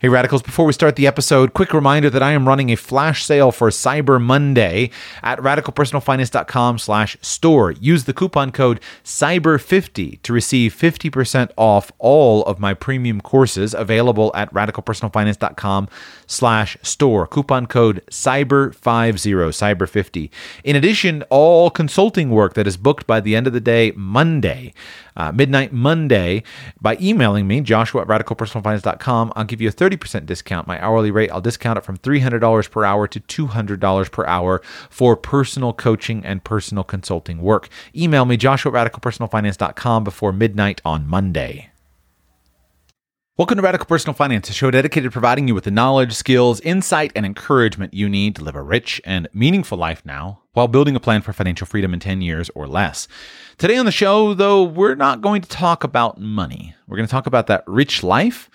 [0.00, 3.24] Hey Radicals, before we start the episode, quick reminder that I am running a flash
[3.24, 4.92] sale for Cyber Monday
[5.24, 7.72] at radicalpersonalfinance.com slash store.
[7.72, 14.30] Use the coupon code CYBER50 to receive 50% off all of my premium courses available
[14.36, 15.88] at radicalpersonalfinance.com
[16.28, 17.26] slash store.
[17.26, 20.30] Coupon code CYBER50, CYBER50.
[20.62, 24.72] In addition, all consulting work that is booked by the end of the day Monday
[25.18, 26.42] uh, midnight Monday
[26.80, 29.32] by emailing me, joshua at radicalpersonalfinance.com.
[29.36, 30.66] I'll give you a 30% discount.
[30.66, 35.16] My hourly rate, I'll discount it from $300 per hour to $200 per hour for
[35.16, 37.68] personal coaching and personal consulting work.
[37.94, 41.70] Email me, joshua at radicalpersonalfinance.com before midnight on Monday.
[43.38, 46.60] Welcome to Radical Personal Finance, a show dedicated to providing you with the knowledge, skills,
[46.62, 50.96] insight, and encouragement you need to live a rich and meaningful life now while building
[50.96, 53.06] a plan for financial freedom in 10 years or less.
[53.56, 56.74] Today on the show, though, we're not going to talk about money.
[56.88, 58.50] We're going to talk about that rich life,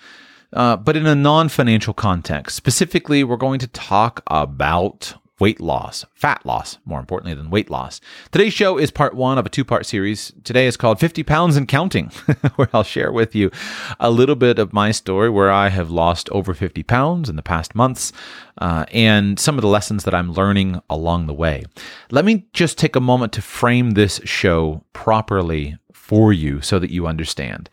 [0.54, 2.56] uh, but in a non financial context.
[2.56, 8.00] Specifically, we're going to talk about weight loss, fat loss, more importantly than weight loss.
[8.30, 10.32] Today's show is part one of a two part series.
[10.44, 12.06] Today is called 50 Pounds and Counting,
[12.56, 13.50] where I'll share with you
[13.98, 17.42] a little bit of my story where I have lost over 50 pounds in the
[17.42, 18.12] past months
[18.58, 21.64] uh, and some of the lessons that I'm learning along the way.
[22.10, 26.90] Let me just take a moment to frame this show properly for you so that
[26.90, 27.68] you understand.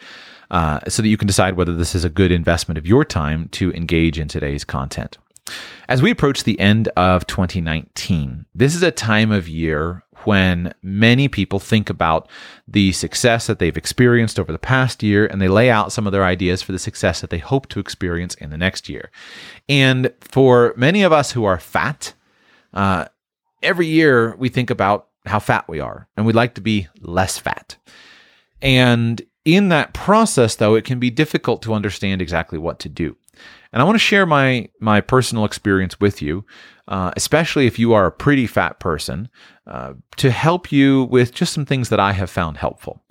[0.52, 3.48] Uh, so that you can decide whether this is a good investment of your time
[3.50, 5.18] to engage in today's content.
[5.88, 11.28] As we approach the end of 2019, this is a time of year when many
[11.28, 12.30] people think about
[12.68, 16.12] the success that they've experienced over the past year and they lay out some of
[16.12, 19.10] their ideas for the success that they hope to experience in the next year.
[19.68, 22.14] And for many of us who are fat,
[22.74, 23.06] uh,
[23.64, 27.38] every year we think about how fat we are and we'd like to be less
[27.38, 27.78] fat.
[28.62, 33.16] And in that process, though, it can be difficult to understand exactly what to do.
[33.74, 36.46] And I want to share my my personal experience with you,
[36.88, 39.30] uh, especially if you are a pretty fat person,
[39.66, 43.02] uh, to help you with just some things that I have found helpful.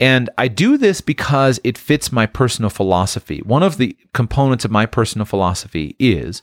[0.00, 3.40] And I do this because it fits my personal philosophy.
[3.44, 6.40] One of the components of my personal philosophy is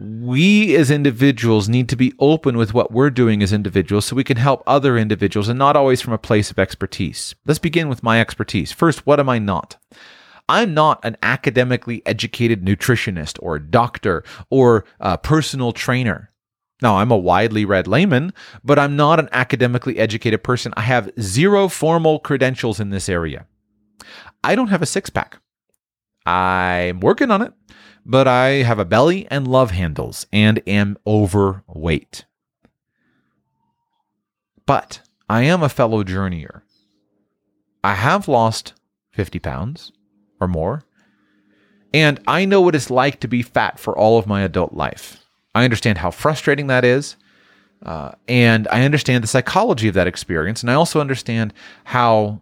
[0.00, 4.22] we as individuals need to be open with what we're doing as individuals so we
[4.22, 7.34] can help other individuals and not always from a place of expertise.
[7.44, 8.70] Let's begin with my expertise.
[8.70, 9.76] First, what am I not?
[10.48, 14.84] I'm not an academically educated nutritionist or doctor or
[15.22, 16.32] personal trainer.
[16.80, 18.32] Now, I'm a widely read layman,
[18.62, 20.72] but I'm not an academically educated person.
[20.76, 23.46] I have zero formal credentials in this area.
[24.44, 25.40] I don't have a six pack.
[26.24, 27.52] I'm working on it,
[28.08, 32.24] but I have a belly and love handles and am overweight.
[34.64, 36.62] But I am a fellow journeyer.
[37.84, 38.72] I have lost
[39.12, 39.92] 50 pounds
[40.40, 40.82] or more.
[41.92, 45.22] And I know what it's like to be fat for all of my adult life.
[45.54, 47.16] I understand how frustrating that is.
[47.82, 50.62] Uh, and I understand the psychology of that experience.
[50.62, 51.52] And I also understand
[51.84, 52.40] how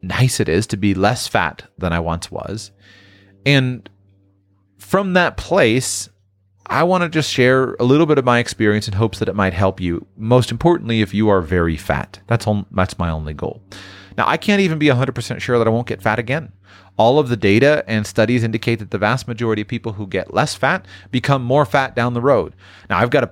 [0.00, 2.70] nice it is to be less fat than I once was.
[3.44, 3.88] And
[4.82, 6.08] from that place,
[6.66, 9.34] I want to just share a little bit of my experience in hopes that it
[9.34, 10.06] might help you.
[10.16, 13.62] Most importantly, if you are very fat, that's on, that's my only goal.
[14.18, 16.52] Now, I can't even be 100% sure that I won't get fat again.
[16.98, 20.34] All of the data and studies indicate that the vast majority of people who get
[20.34, 22.54] less fat become more fat down the road.
[22.90, 23.30] Now, I've got a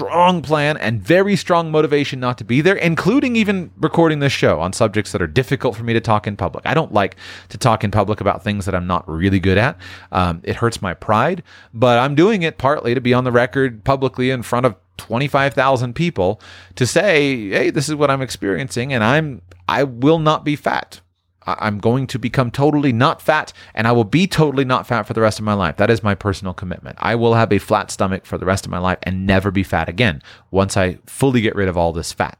[0.00, 4.60] strong plan and very strong motivation not to be there, including even recording this show
[4.60, 6.64] on subjects that are difficult for me to talk in public.
[6.66, 7.16] I don't like
[7.50, 9.76] to talk in public about things that I'm not really good at.
[10.12, 11.42] Um, it hurts my pride,
[11.74, 15.94] but I'm doing it partly to be on the record publicly in front of 25,000
[15.94, 16.40] people
[16.74, 21.00] to say, "Hey, this is what I'm experiencing and I'm I will not be fat.
[21.60, 25.14] I'm going to become totally not fat and I will be totally not fat for
[25.14, 25.76] the rest of my life.
[25.76, 26.96] That is my personal commitment.
[27.00, 29.62] I will have a flat stomach for the rest of my life and never be
[29.62, 32.38] fat again once I fully get rid of all this fat.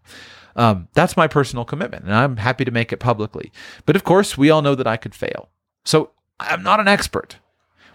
[0.56, 3.52] Um, that's my personal commitment and I'm happy to make it publicly.
[3.86, 5.48] But of course, we all know that I could fail.
[5.84, 7.36] So I'm not an expert.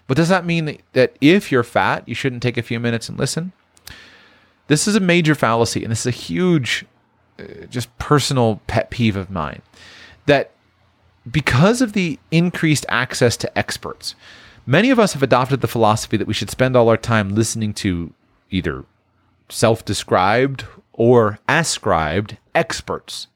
[0.06, 3.18] But does that mean that if you're fat, you shouldn't take a few minutes and
[3.18, 3.52] listen?
[4.68, 6.84] This is a major fallacy, and this is a huge,
[7.38, 9.62] uh, just personal pet peeve of mine.
[10.26, 10.50] That
[11.30, 14.14] because of the increased access to experts,
[14.68, 17.72] Many of us have adopted the philosophy that we should spend all our time listening
[17.74, 18.12] to
[18.50, 18.84] either
[19.48, 23.28] self described or ascribed experts.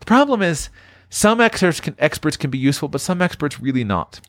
[0.00, 0.68] The problem is,
[1.08, 4.20] some experts can, experts can be useful, but some experts really not.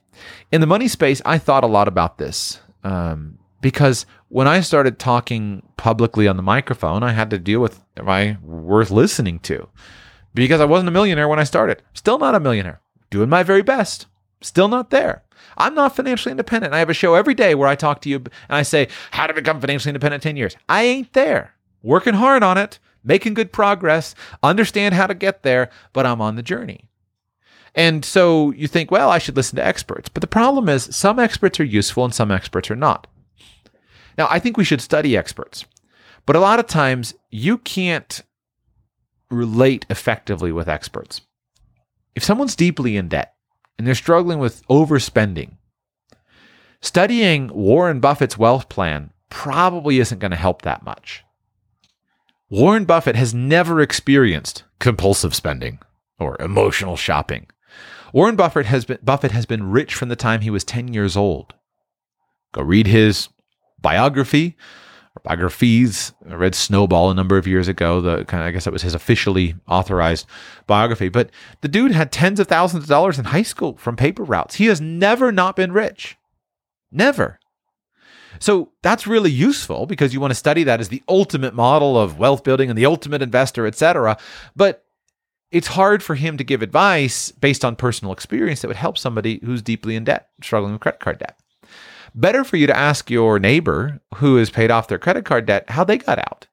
[0.52, 5.00] In the money space, I thought a lot about this um, because when I started
[5.00, 9.68] talking publicly on the microphone, I had to deal with am I worth listening to?
[10.36, 11.82] Because I wasn't a millionaire when I started.
[11.96, 12.80] Still not a millionaire.
[13.10, 14.08] Doing my very best.
[14.42, 15.24] Still not there.
[15.58, 16.74] I'm not financially independent.
[16.74, 19.28] I have a show every day where I talk to you and I say, How
[19.28, 20.56] to become financially independent in 10 years.
[20.70, 21.54] I ain't there.
[21.82, 24.14] Working hard on it, making good progress,
[24.44, 26.86] understand how to get there, but I'm on the journey.
[27.74, 30.10] And so you think, well, I should listen to experts.
[30.10, 33.08] But the problem is, some experts are useful and some experts are not.
[34.18, 35.66] Now, I think we should study experts,
[36.26, 38.24] but a lot of times you can't
[39.30, 41.22] relate effectively with experts.
[42.18, 43.36] If someone's deeply in debt
[43.78, 45.58] and they're struggling with overspending,
[46.82, 51.24] studying Warren Buffett's wealth plan probably isn't going to help that much.
[52.50, 55.78] Warren Buffett has never experienced compulsive spending
[56.18, 57.46] or emotional shopping.
[58.12, 61.16] Warren Buffett has been Buffett has been rich from the time he was 10 years
[61.16, 61.54] old.
[62.52, 63.30] Go read his
[63.80, 64.58] biography
[65.24, 66.14] biographies.
[66.30, 68.02] I read Snowball a number of years ago.
[68.02, 70.26] The kind of, I guess that was his officially authorized
[70.66, 71.10] biography.
[71.10, 71.30] But
[71.62, 74.56] the dude had tens of thousands of dollars in high school from paper routes.
[74.56, 76.18] He has never not been rich.
[76.92, 77.40] Never.
[78.40, 82.20] So that's really useful because you want to study that as the ultimate model of
[82.20, 84.18] wealth building and the ultimate investor, etc.
[84.56, 84.86] But
[85.52, 89.40] it's hard for him to give advice based on personal experience that would help somebody
[89.44, 91.40] who's deeply in debt, struggling with credit card debt.
[92.18, 95.70] Better for you to ask your neighbor who has paid off their credit card debt
[95.70, 96.48] how they got out.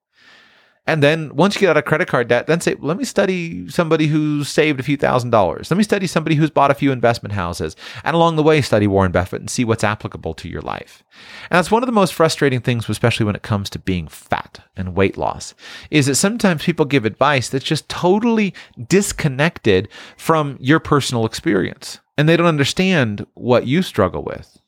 [0.86, 3.66] And then once you get out of credit card debt, then say, let me study
[3.70, 5.70] somebody who's saved a few thousand dollars.
[5.70, 7.76] Let me study somebody who's bought a few investment houses.
[8.04, 11.02] And along the way, study Warren Buffett and see what's applicable to your life.
[11.50, 14.60] And that's one of the most frustrating things, especially when it comes to being fat
[14.76, 15.54] and weight loss,
[15.90, 18.52] is that sometimes people give advice that's just totally
[18.86, 19.88] disconnected
[20.18, 22.00] from your personal experience.
[22.18, 24.60] And they don't understand what you struggle with.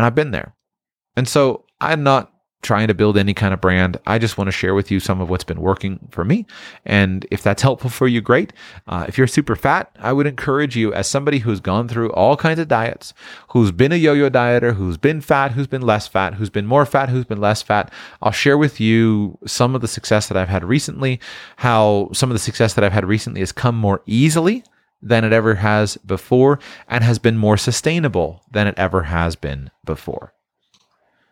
[0.00, 0.54] And I've been there.
[1.14, 2.32] And so I'm not
[2.62, 3.98] trying to build any kind of brand.
[4.06, 6.46] I just want to share with you some of what's been working for me.
[6.86, 8.54] And if that's helpful for you, great.
[8.86, 12.34] Uh, if you're super fat, I would encourage you, as somebody who's gone through all
[12.34, 13.12] kinds of diets,
[13.50, 16.66] who's been a yo yo dieter, who's been fat, who's been less fat, who's been
[16.66, 17.92] more fat, who's been less fat,
[18.22, 21.20] I'll share with you some of the success that I've had recently,
[21.56, 24.64] how some of the success that I've had recently has come more easily
[25.02, 26.58] than it ever has before
[26.88, 30.32] and has been more sustainable than it ever has been before.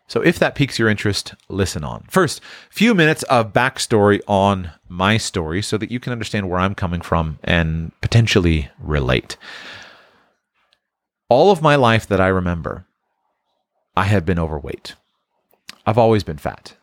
[0.07, 2.05] So if that piques your interest, listen on.
[2.09, 6.73] First, few minutes of backstory on my story so that you can understand where I'm
[6.73, 9.37] coming from and potentially relate.
[11.29, 12.87] All of my life that I remember,
[13.95, 14.95] I have been overweight.
[15.85, 16.75] I've always been fat.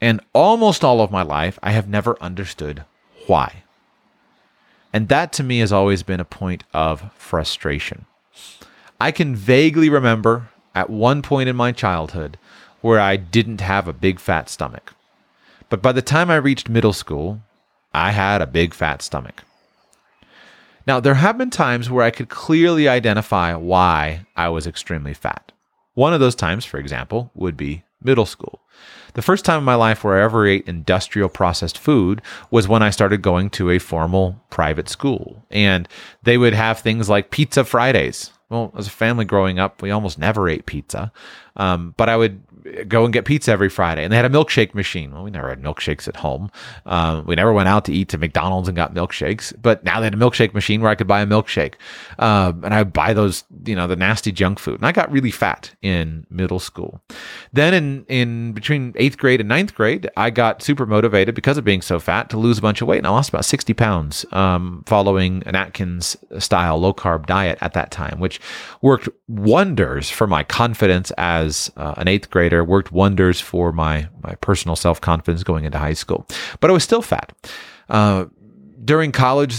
[0.00, 2.84] And almost all of my life, I have never understood
[3.26, 3.63] why.
[4.94, 8.06] And that to me has always been a point of frustration.
[9.00, 12.38] I can vaguely remember at one point in my childhood
[12.80, 14.94] where I didn't have a big fat stomach.
[15.68, 17.40] But by the time I reached middle school,
[17.92, 19.42] I had a big fat stomach.
[20.86, 25.50] Now, there have been times where I could clearly identify why I was extremely fat.
[25.94, 28.60] One of those times, for example, would be middle school.
[29.14, 32.20] The first time in my life where I ever ate industrial processed food
[32.50, 35.44] was when I started going to a formal private school.
[35.50, 35.88] And
[36.24, 38.32] they would have things like pizza Fridays.
[38.50, 41.12] Well, as a family growing up, we almost never ate pizza.
[41.56, 42.42] Um, but I would
[42.88, 44.04] go and get pizza every Friday.
[44.04, 45.12] And they had a milkshake machine.
[45.12, 46.50] Well, we never had milkshakes at home.
[46.86, 49.52] Um, we never went out to eat to McDonald's and got milkshakes.
[49.60, 51.74] But now they had a milkshake machine where I could buy a milkshake.
[52.18, 54.76] Um, and I would buy those, you know, the nasty junk food.
[54.76, 57.02] And I got really fat in middle school.
[57.52, 61.64] Then in, in between eighth grade and ninth grade, I got super motivated because of
[61.64, 62.98] being so fat to lose a bunch of weight.
[62.98, 67.74] And I lost about 60 pounds um, following an Atkins style low carb diet at
[67.74, 68.40] that time, which
[68.80, 74.34] worked wonders for my confidence as uh, an eighth grader worked wonders for my my
[74.36, 76.26] personal self confidence going into high school.
[76.60, 77.32] But I was still fat.
[77.88, 78.26] Uh,
[78.84, 79.56] during college,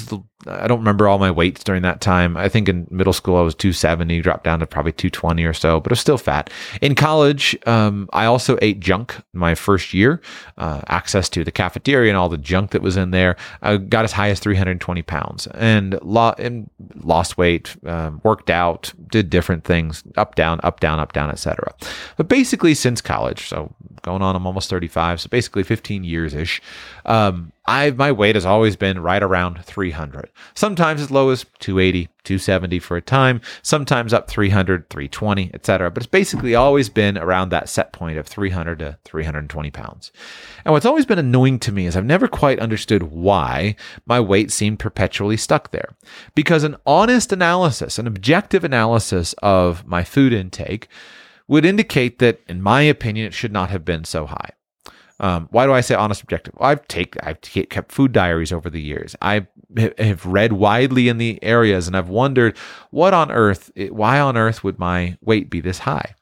[0.48, 2.38] I don't remember all my weights during that time.
[2.38, 5.80] I think in middle school I was 270, dropped down to probably 220 or so,
[5.80, 6.50] but I was still fat.
[6.82, 10.22] In college, um, I also ate junk my first year,
[10.58, 13.36] uh, access to the cafeteria and all the junk that was in there.
[13.62, 16.70] I got as high as 320 pounds and, lo- and
[17.04, 21.74] lost weight, um, worked out, did different things, up, down, up, down, up, down, etc.
[22.18, 23.74] But basically, since college, so
[24.04, 26.62] going on, I'm almost 35, so basically 15 years ish.
[27.06, 30.30] Um, I my weight has always been right around 300.
[30.54, 35.92] Sometimes as low as 280, 270 for a time, sometimes up 300, 320, etc.
[35.92, 40.12] But it's basically always been around that set point of 300 to 320 pounds.
[40.64, 43.76] And what's always been annoying to me is I've never quite understood why
[44.06, 45.96] my weight seemed perpetually stuck there.
[46.34, 50.88] Because an honest analysis, an objective analysis of my food intake
[51.48, 54.52] would indicate that, in my opinion, it should not have been so high.
[55.20, 56.54] Um, why do I say honest objective?
[56.58, 59.16] Well, I've take I've kept food diaries over the years.
[59.22, 59.48] I
[59.98, 62.58] have read widely in the areas, and I've wondered
[62.92, 66.16] what on earth, why on earth would my weight be this high?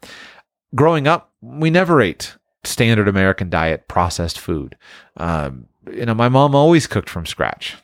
[0.76, 4.78] Growing up, we never ate standard American diet processed food.
[5.18, 7.75] Um, you know, my mom always cooked from scratch.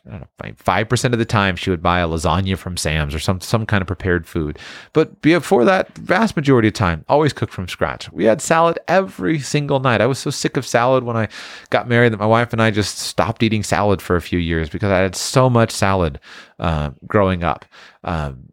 [0.57, 3.65] Five percent of the time, she would buy a lasagna from Sam's or some some
[3.65, 4.57] kind of prepared food.
[4.93, 8.11] But before that, vast majority of time, always cooked from scratch.
[8.11, 10.01] We had salad every single night.
[10.01, 11.27] I was so sick of salad when I
[11.69, 14.69] got married that my wife and I just stopped eating salad for a few years
[14.69, 16.19] because I had so much salad
[16.59, 17.65] uh, growing up.
[18.03, 18.49] Um,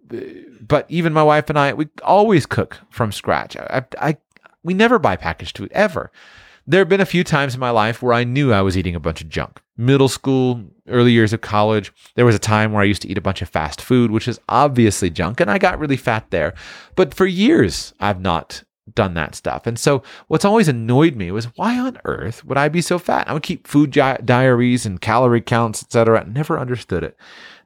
[0.60, 3.56] but even my wife and I, we always cook from scratch.
[3.56, 4.16] I, I
[4.64, 6.10] we never buy packaged food ever.
[6.68, 8.96] There have been a few times in my life where I knew I was eating
[8.96, 9.60] a bunch of junk.
[9.76, 13.18] Middle school, early years of college, there was a time where I used to eat
[13.18, 16.54] a bunch of fast food, which is obviously junk, and I got really fat there.
[16.96, 19.66] But for years, I've not done that stuff.
[19.66, 23.28] And so what's always annoyed me was why on earth would I be so fat?
[23.28, 26.24] I would keep food di- diaries and calorie counts, etc.
[26.24, 27.16] Never understood it.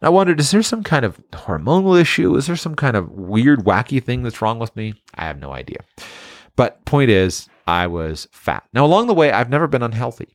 [0.01, 2.37] And I wondered, is there some kind of hormonal issue?
[2.37, 4.95] Is there some kind of weird, wacky thing that's wrong with me?
[5.15, 5.81] I have no idea.
[6.57, 8.65] But point is, I was fat.
[8.73, 10.29] Now, along the way, I've never been unhealthy,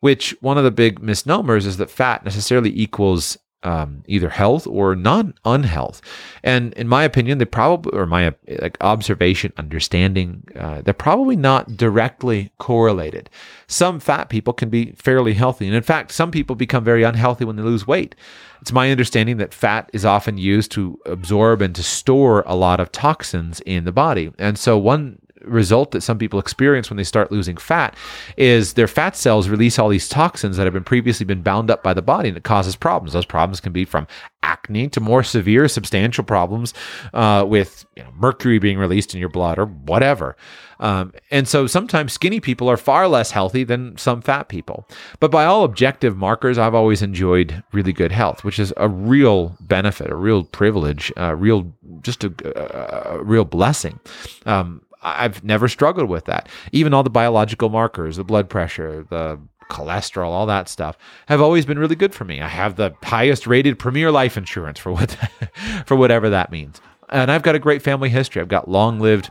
[0.00, 4.96] which one of the big misnomers is that fat necessarily equals um, either health or
[4.96, 6.00] non unhealth.
[6.42, 11.76] And in my opinion, they probably, or my like observation, understanding, uh, they're probably not
[11.76, 13.30] directly correlated.
[13.68, 17.44] Some fat people can be fairly healthy, and in fact, some people become very unhealthy
[17.44, 18.14] when they lose weight.
[18.60, 22.78] It's my understanding that fat is often used to absorb and to store a lot
[22.78, 24.32] of toxins in the body.
[24.38, 27.96] And so, one result that some people experience when they start losing fat
[28.36, 31.82] is their fat cells release all these toxins that have been previously been bound up
[31.82, 33.12] by the body and it causes problems.
[33.12, 34.06] Those problems can be from
[34.42, 36.74] acne to more severe substantial problems
[37.14, 40.36] uh, with you know, mercury being released in your blood or whatever.
[40.80, 44.88] Um, and so sometimes skinny people are far less healthy than some fat people.
[45.20, 49.56] But by all objective markers i've always enjoyed really good health which is a real
[49.60, 51.72] benefit a real privilege a real
[52.02, 54.00] just a, a, real blessing.
[54.46, 56.48] Um, I've never struggled with that.
[56.70, 59.40] Even all the biological markers, the blood pressure, the
[59.70, 62.40] cholesterol, all that stuff have always been really good for me.
[62.40, 65.16] I have the highest rated premier life insurance for what
[65.86, 66.80] for whatever that means.
[67.08, 68.40] And I've got a great family history.
[68.40, 69.30] I've got long lived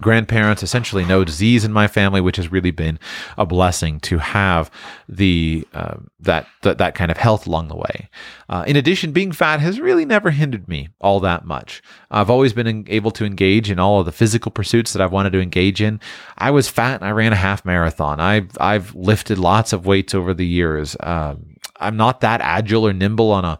[0.00, 2.98] grandparents, essentially no disease in my family, which has really been
[3.36, 4.70] a blessing to have
[5.08, 8.08] the uh, that, that that kind of health along the way.
[8.48, 11.82] Uh, in addition, being fat has really never hindered me all that much.
[12.10, 15.32] I've always been able to engage in all of the physical pursuits that I've wanted
[15.32, 16.00] to engage in.
[16.36, 18.20] I was fat and I ran a half marathon.
[18.20, 20.96] I've I've lifted lots of weights over the years.
[21.00, 23.58] Um, I'm not that agile or nimble on a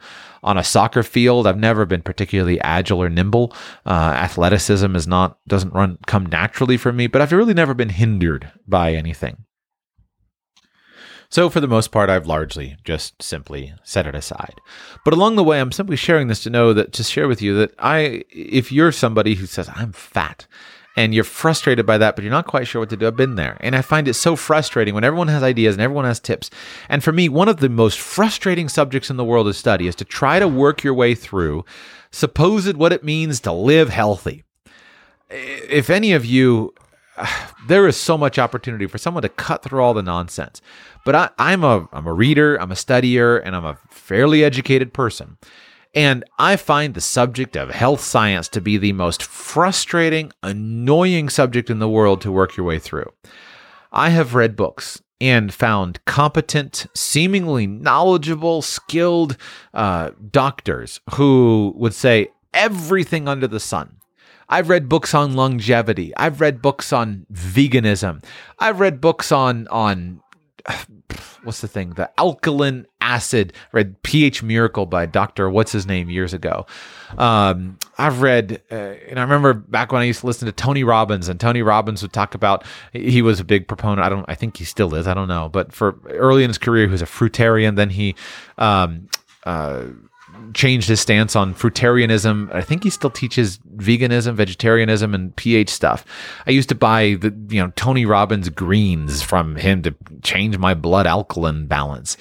[0.48, 1.46] on a soccer field.
[1.46, 3.52] I've never been particularly agile or nimble.
[3.84, 7.90] Uh, athleticism is not doesn't run come naturally for me, but I've really never been
[7.90, 9.44] hindered by anything.
[11.30, 14.54] So, for the most part, I've largely just simply set it aside.
[15.04, 17.54] But along the way, I'm simply sharing this to know that, to share with you
[17.58, 20.46] that I, if you're somebody who says, I'm fat,
[20.98, 23.06] and you're frustrated by that, but you're not quite sure what to do.
[23.06, 23.56] I've been there.
[23.60, 26.50] And I find it so frustrating when everyone has ideas and everyone has tips.
[26.88, 29.94] And for me, one of the most frustrating subjects in the world to study is
[29.94, 31.64] to try to work your way through
[32.10, 34.42] supposed what it means to live healthy.
[35.30, 36.74] If any of you,
[37.68, 40.60] there is so much opportunity for someone to cut through all the nonsense.
[41.04, 44.92] But I, I'm a I'm a reader, I'm a studier, and I'm a fairly educated
[44.92, 45.38] person.
[45.98, 51.70] And I find the subject of health science to be the most frustrating, annoying subject
[51.70, 53.12] in the world to work your way through.
[53.90, 59.36] I have read books and found competent, seemingly knowledgeable, skilled
[59.74, 63.96] uh, doctors who would say everything under the sun.
[64.48, 66.16] I've read books on longevity.
[66.16, 68.24] I've read books on veganism.
[68.60, 70.20] I've read books on on
[71.42, 71.90] what's the thing?
[71.90, 73.52] The alkaline acid.
[73.72, 76.66] Read pH Miracle by Doctor what's his name years ago.
[77.16, 80.84] Um, I've read, uh, and I remember back when I used to listen to Tony
[80.84, 82.64] Robbins, and Tony Robbins would talk about.
[82.92, 84.00] He was a big proponent.
[84.00, 84.26] I don't.
[84.28, 85.06] I think he still is.
[85.06, 85.48] I don't know.
[85.48, 87.76] But for early in his career, he was a fruitarian.
[87.76, 88.14] Then he.
[88.58, 89.08] Um,
[89.44, 89.84] uh,
[90.54, 92.52] changed his stance on fruitarianism.
[92.54, 96.04] I think he still teaches veganism, vegetarianism, and pH stuff.
[96.46, 100.74] I used to buy the you know Tony Robbins greens from him to change my
[100.74, 102.16] blood alkaline balance.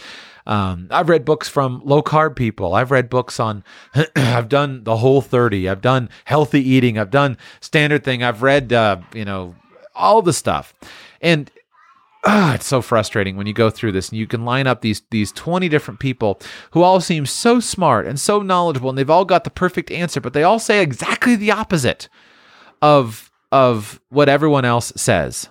[0.47, 2.73] Um, I've read books from low carb people.
[2.73, 3.65] I've read books on,
[4.15, 5.67] I've done the whole 30.
[5.67, 6.97] I've done healthy eating.
[6.97, 8.23] I've done standard thing.
[8.23, 9.55] I've read, uh, you know,
[9.93, 10.73] all the stuff.
[11.21, 11.51] And
[12.27, 15.01] ah, it's so frustrating when you go through this and you can line up these
[15.09, 16.39] these 20 different people
[16.71, 20.19] who all seem so smart and so knowledgeable and they've all got the perfect answer,
[20.19, 22.09] but they all say exactly the opposite
[22.81, 25.49] of of what everyone else says.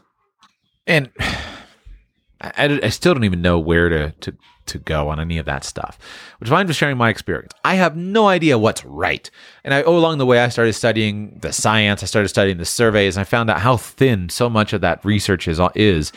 [0.87, 1.11] And
[2.41, 5.65] I, I still don't even know where to, to to go on any of that
[5.65, 5.97] stuff,
[6.39, 7.53] which is why I'm just sharing my experience.
[7.65, 9.31] I have no idea what's right.
[9.65, 12.65] And I, oh, along the way, I started studying the science, I started studying the
[12.65, 15.61] surveys, and I found out how thin so much of that research is.
[15.77, 16.13] is.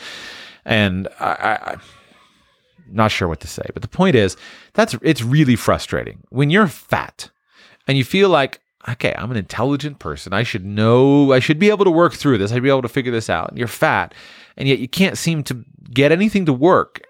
[0.64, 1.80] And I, I, I'm
[2.90, 3.64] not sure what to say.
[3.72, 4.36] But the point is,
[4.74, 7.30] that's it's really frustrating when you're fat
[7.86, 10.32] and you feel like, okay, I'm an intelligent person.
[10.32, 12.52] I should know, I should be able to work through this.
[12.52, 13.50] I'd be able to figure this out.
[13.50, 14.14] And you're fat,
[14.56, 17.02] and yet you can't seem to get anything to work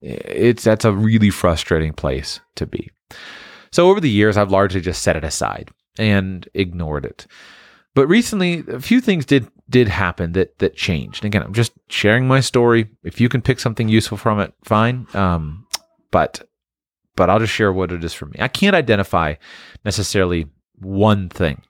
[0.00, 2.90] it's that's a really frustrating place to be.
[3.72, 7.26] So over the years, I've largely just set it aside and ignored it.
[7.94, 11.24] But recently, a few things did did happen that that changed.
[11.24, 12.88] Again, I'm just sharing my story.
[13.02, 15.06] If you can pick something useful from it, fine.
[15.14, 15.66] Um,
[16.10, 16.48] but
[17.16, 18.36] but I'll just share what it is for me.
[18.38, 19.34] I can't identify
[19.84, 20.46] necessarily
[20.80, 21.62] one thing,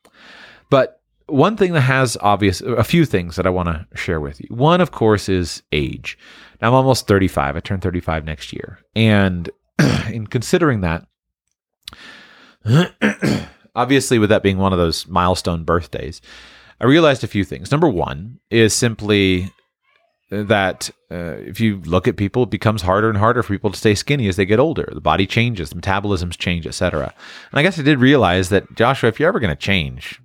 [0.70, 4.40] but one thing that has obvious a few things that I want to share with
[4.40, 4.48] you.
[4.50, 6.18] One, of course, is age.
[6.60, 7.56] Now, I'm almost 35.
[7.56, 8.78] I turn 35 next year.
[8.96, 9.50] And
[10.10, 11.06] in considering that,
[13.74, 16.20] obviously, with that being one of those milestone birthdays,
[16.80, 17.70] I realized a few things.
[17.70, 19.50] Number one is simply
[20.30, 23.78] that uh, if you look at people, it becomes harder and harder for people to
[23.78, 24.88] stay skinny as they get older.
[24.92, 27.14] The body changes, the metabolisms change, etc.
[27.50, 30.20] And I guess I did realize that Joshua, if you're ever going to change,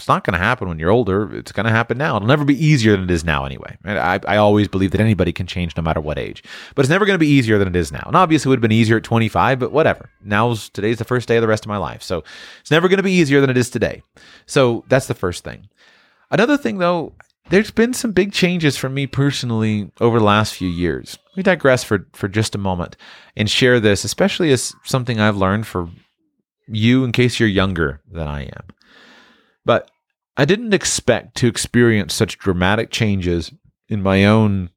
[0.00, 1.36] it's not going to happen when you're older.
[1.36, 2.16] It's going to happen now.
[2.16, 3.76] It'll never be easier than it is now, anyway.
[3.84, 6.42] I, I always believe that anybody can change no matter what age,
[6.74, 8.02] but it's never going to be easier than it is now.
[8.06, 10.08] And obviously, it would have been easier at 25, but whatever.
[10.24, 12.24] Now's today's the first day of the rest of my life, so
[12.62, 14.02] it's never going to be easier than it is today.
[14.46, 15.68] So that's the first thing.
[16.30, 17.12] Another thing, though,
[17.50, 21.18] there's been some big changes for me personally over the last few years.
[21.36, 22.96] We digress for for just a moment
[23.36, 25.90] and share this, especially as something I've learned for
[26.68, 28.64] you in case you're younger than I am.
[29.64, 29.90] But
[30.40, 33.52] I didn't expect to experience such dramatic changes
[33.90, 34.70] in my own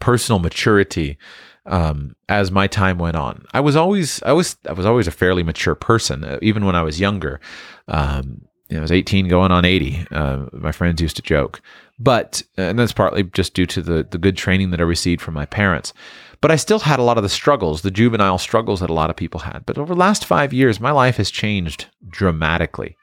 [0.00, 1.18] personal maturity
[1.66, 3.46] um, as my time went on.
[3.54, 6.74] I was always I was I was always a fairly mature person, uh, even when
[6.74, 7.40] I was younger.
[7.86, 10.04] Um, you know, I was 18 going on 80.
[10.10, 11.62] Uh, my friends used to joke,
[12.00, 15.34] but and that's partly just due to the the good training that I received from
[15.34, 15.94] my parents.
[16.40, 19.10] But I still had a lot of the struggles, the juvenile struggles that a lot
[19.10, 19.64] of people had.
[19.64, 22.96] But over the last five years, my life has changed dramatically.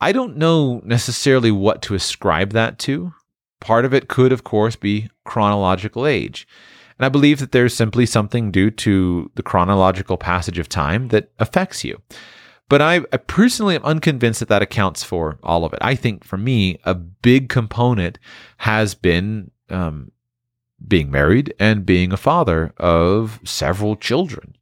[0.00, 3.12] I don't know necessarily what to ascribe that to.
[3.60, 6.48] Part of it could, of course, be chronological age.
[6.98, 11.30] And I believe that there's simply something due to the chronological passage of time that
[11.38, 12.00] affects you.
[12.68, 15.80] But I, I, personally am unconvinced that that accounts for all of it.
[15.82, 18.18] I think for me, a big component
[18.58, 20.12] has been um,
[20.86, 24.56] being married and being a father of several children.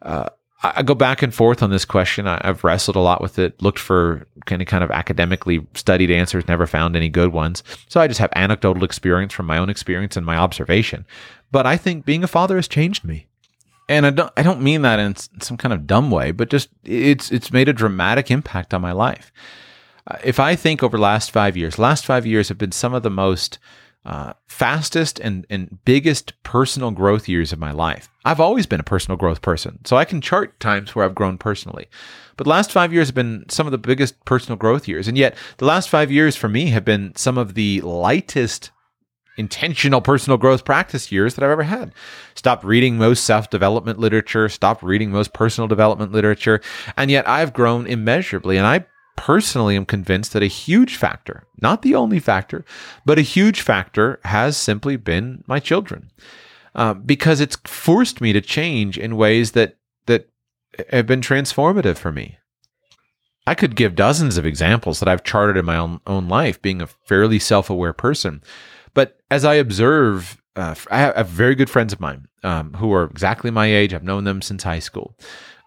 [0.00, 0.30] Uh,
[0.74, 2.26] I go back and forth on this question.
[2.26, 6.10] I, have wrestled a lot with it, looked for kind of kind of academically studied
[6.10, 7.62] answers, never found any good ones.
[7.88, 11.06] So I just have anecdotal experience from my own experience and my observation.
[11.52, 13.26] But I think being a father has changed me.
[13.88, 16.68] And I don't I don't mean that in some kind of dumb way, but just
[16.84, 19.32] it's it's made a dramatic impact on my life.
[20.08, 22.94] Uh, if I think over the last 5 years, last 5 years have been some
[22.94, 23.58] of the most
[24.06, 28.08] uh, fastest and, and biggest personal growth years of my life.
[28.24, 31.38] I've always been a personal growth person, so I can chart times where I've grown
[31.38, 31.88] personally.
[32.36, 35.08] But the last five years have been some of the biggest personal growth years.
[35.08, 38.70] And yet, the last five years for me have been some of the lightest
[39.36, 41.92] intentional personal growth practice years that I've ever had.
[42.36, 46.60] Stopped reading most self development literature, stopped reading most personal development literature,
[46.96, 48.56] and yet I've grown immeasurably.
[48.56, 52.64] And I personally am convinced that a huge factor, not the only factor,
[53.04, 56.10] but a huge factor has simply been my children.
[56.74, 60.28] Uh, because it's forced me to change in ways that that
[60.90, 62.36] have been transformative for me.
[63.46, 66.82] I could give dozens of examples that I've charted in my own, own life, being
[66.82, 68.42] a fairly self aware person.
[68.92, 73.04] But as I observe, uh, I have very good friends of mine um, who are
[73.04, 73.94] exactly my age.
[73.94, 75.16] I've known them since high school.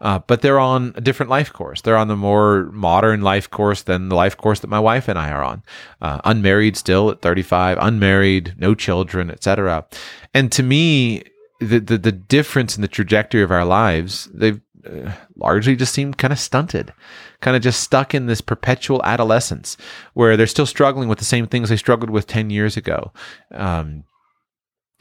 [0.01, 1.81] Uh, but they're on a different life course.
[1.81, 5.19] They're on the more modern life course than the life course that my wife and
[5.19, 5.63] I are on.
[6.01, 9.85] Uh, unmarried still at 35, unmarried, no children, etc.
[10.33, 11.23] And to me,
[11.59, 16.17] the, the, the difference in the trajectory of our lives, they've uh, largely just seemed
[16.17, 16.93] kind of stunted,
[17.41, 19.75] kind of just stuck in this perpetual adolescence
[20.13, 23.11] where they're still struggling with the same things they struggled with 10 years ago.
[23.51, 24.05] Um,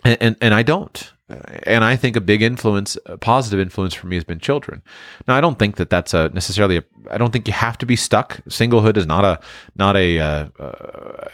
[0.05, 1.13] and, and, and I don't.
[1.65, 4.83] And I think a big influence, a positive influence for me has been children.
[5.27, 6.79] Now, I don't think that that's a necessarily.
[6.79, 8.41] A, I don't think you have to be stuck.
[8.49, 9.39] Singlehood is not a
[9.77, 10.49] not a, uh,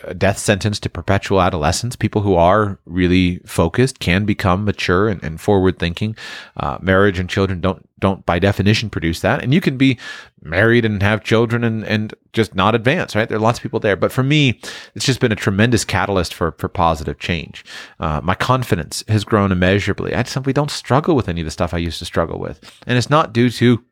[0.04, 1.94] a death sentence to perpetual adolescence.
[1.94, 6.16] People who are really focused can become mature and, and forward thinking.
[6.57, 9.43] Uh, marriage and children don't don't by definition produce that.
[9.43, 9.99] And you can be
[10.43, 13.27] married and have children and, and just not advance, right?
[13.27, 13.97] There are lots of people there.
[13.97, 14.61] But for me,
[14.95, 17.64] it's just been a tremendous catalyst for, for positive change.
[17.99, 20.14] Uh, my confidence has grown immeasurably.
[20.14, 22.61] I simply don't struggle with any of the stuff I used to struggle with.
[22.87, 23.83] And it's not due to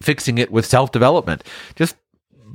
[0.00, 1.44] fixing it with self development.
[1.76, 1.96] Just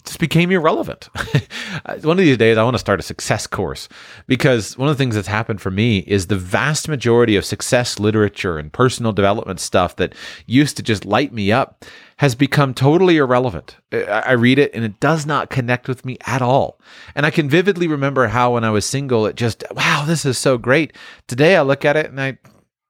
[0.07, 1.05] just became irrelevant.
[2.01, 3.87] one of these days, I want to start a success course
[4.25, 7.99] because one of the things that's happened for me is the vast majority of success
[7.99, 10.15] literature and personal development stuff that
[10.45, 11.85] used to just light me up
[12.17, 13.75] has become totally irrelevant.
[13.91, 16.79] I read it and it does not connect with me at all.
[17.13, 20.37] And I can vividly remember how when I was single, it just, wow, this is
[20.37, 20.93] so great.
[21.27, 22.37] Today I look at it and I,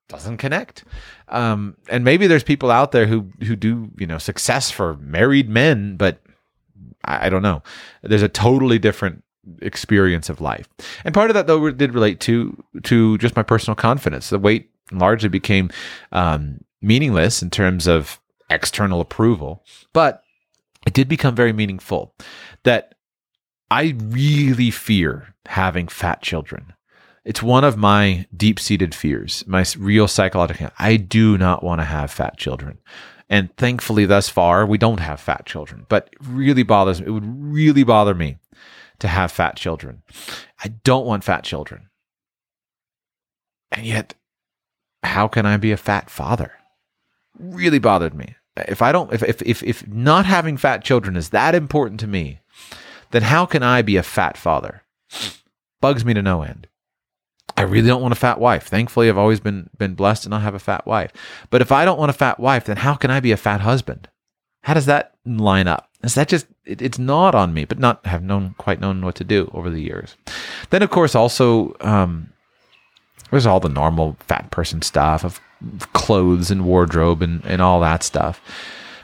[0.08, 0.86] doesn't connect.
[1.28, 5.50] Um, and maybe there's people out there who who do you know success for married
[5.50, 6.22] men, but
[7.08, 7.64] I, I don't know.
[8.04, 9.24] There's a totally different
[9.62, 10.68] experience of life.
[11.06, 14.30] And part of that though did relate to to just my personal confidence.
[14.30, 15.70] The weight largely became
[16.12, 20.24] um, meaningless in terms of external approval, but
[20.86, 22.14] it did become very meaningful.
[22.64, 22.96] That
[23.70, 26.74] I really fear having fat children.
[27.26, 30.70] It's one of my deep seated fears, my real psychological.
[30.80, 32.78] I do not want to have fat children.
[33.30, 35.86] And thankfully, thus far, we don't have fat children.
[35.90, 37.08] But it really bothers me.
[37.08, 38.38] It would really bother me
[39.00, 40.02] to have fat children.
[40.64, 41.90] I don't want fat children.
[43.72, 44.14] And yet,
[45.04, 46.54] how can I be a fat father?
[47.38, 48.36] Really bothered me.
[48.56, 52.08] If I don't, if, if, if, if not having fat children is that important to
[52.08, 52.40] me,
[53.12, 54.84] then how can I be a fat father?
[55.80, 56.68] Bugs me to no end.
[57.56, 58.68] I really don't want a fat wife.
[58.68, 61.12] Thankfully, I've always been been blessed and I have a fat wife.
[61.50, 63.62] But if I don't want a fat wife, then how can I be a fat
[63.62, 64.10] husband?
[64.64, 65.90] How does that line up?
[66.04, 69.16] Is that just it, it's not on me, but not have known quite known what
[69.16, 70.16] to do over the years.
[70.70, 72.32] Then, of course, also um,
[73.32, 75.40] there's all the normal fat person stuff of
[75.94, 78.42] clothes and wardrobe and, and all that stuff.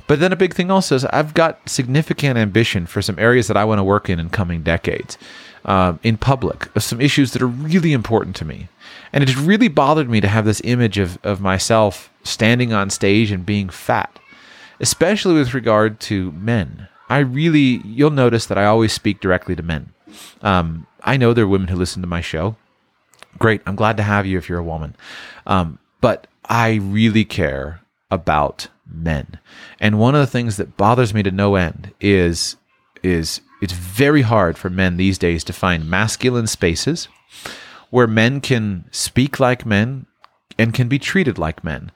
[0.06, 3.58] But then a big thing also is I've got significant ambition for some areas that
[3.58, 5.17] I want to work in in coming decades
[5.65, 8.67] uh, in public some issues that are really important to me.
[9.12, 13.32] And it really bothered me to have this image of, of myself standing on stage
[13.32, 14.19] and being fat,
[14.80, 16.88] especially with regard to men.
[17.10, 19.93] I really, you'll notice that I always speak directly to men.
[20.41, 22.56] Um, I know there are women who listen to my show.
[23.38, 23.62] Great.
[23.65, 24.95] I'm glad to have you if you're a woman.
[25.45, 29.39] Um, but I really care about men.
[29.80, 32.58] And one of the things that bothers me to no end is
[33.02, 37.08] is it's very hard for men these days to find masculine spaces
[37.91, 40.06] where men can speak like men
[40.60, 41.89] and can be treated like men.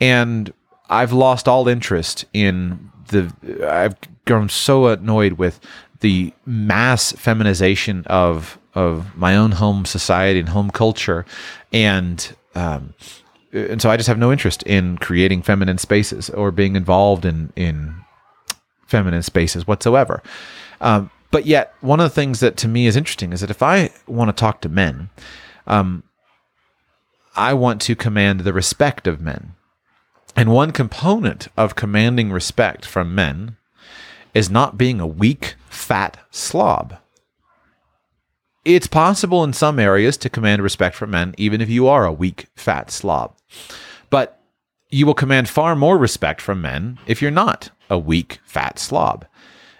[0.00, 0.52] And
[0.90, 3.32] I've lost all interest in the
[3.70, 3.94] I've
[4.26, 5.60] grown so annoyed with
[6.00, 11.24] the mass feminization of of my own home society and home culture
[11.72, 12.94] and um,
[13.52, 17.52] and so I just have no interest in creating feminine spaces or being involved in
[17.54, 17.94] in
[18.88, 20.20] feminine spaces whatsoever.
[20.82, 23.62] Um, but yet, one of the things that to me is interesting is that if
[23.62, 25.08] I want to talk to men,
[25.66, 26.02] um,
[27.34, 29.54] I want to command the respect of men.
[30.36, 33.56] And one component of commanding respect from men
[34.34, 36.98] is not being a weak, fat slob.
[38.64, 42.12] It's possible in some areas to command respect from men, even if you are a
[42.12, 43.36] weak, fat slob.
[44.10, 44.40] But
[44.90, 49.26] you will command far more respect from men if you're not a weak, fat slob.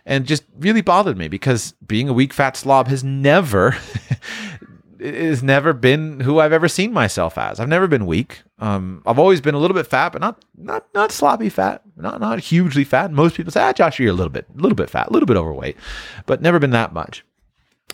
[0.04, 3.76] And just really bothered me because being a weak, fat slob has never.
[5.00, 7.58] has never been who I've ever seen myself as.
[7.58, 8.42] I've never been weak.
[8.60, 12.20] Um, I've always been a little bit fat, but not not not sloppy fat, not
[12.20, 13.10] not hugely fat.
[13.10, 15.26] Most people say, "Ah, Josh, you're a little bit, a little bit fat, a little
[15.26, 15.76] bit overweight,"
[16.24, 17.24] but never been that much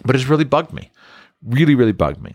[0.05, 0.91] but it's really bugged me.
[1.43, 2.35] Really, really bugged me.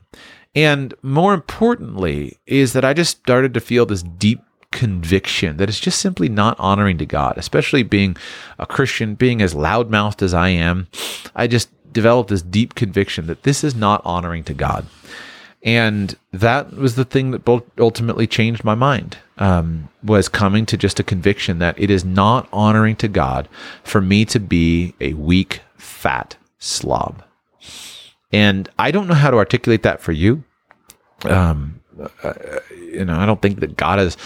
[0.55, 4.41] And more importantly, is that I just started to feel this deep
[4.73, 8.17] conviction that it's just simply not honoring to God, especially being
[8.59, 10.87] a Christian, being as loudmouthed as I am.
[11.35, 14.85] I just developed this deep conviction that this is not honoring to God.
[15.61, 17.47] And that was the thing that
[17.79, 19.17] ultimately changed my mind.
[19.37, 23.49] Um, was coming to just a conviction that it is not honoring to God
[23.83, 27.23] for me to be a weak, fat slob.
[28.31, 30.43] And I don't know how to articulate that for you.
[31.23, 31.79] Um,
[32.23, 32.33] uh,
[32.71, 34.17] you know, I don't think that God is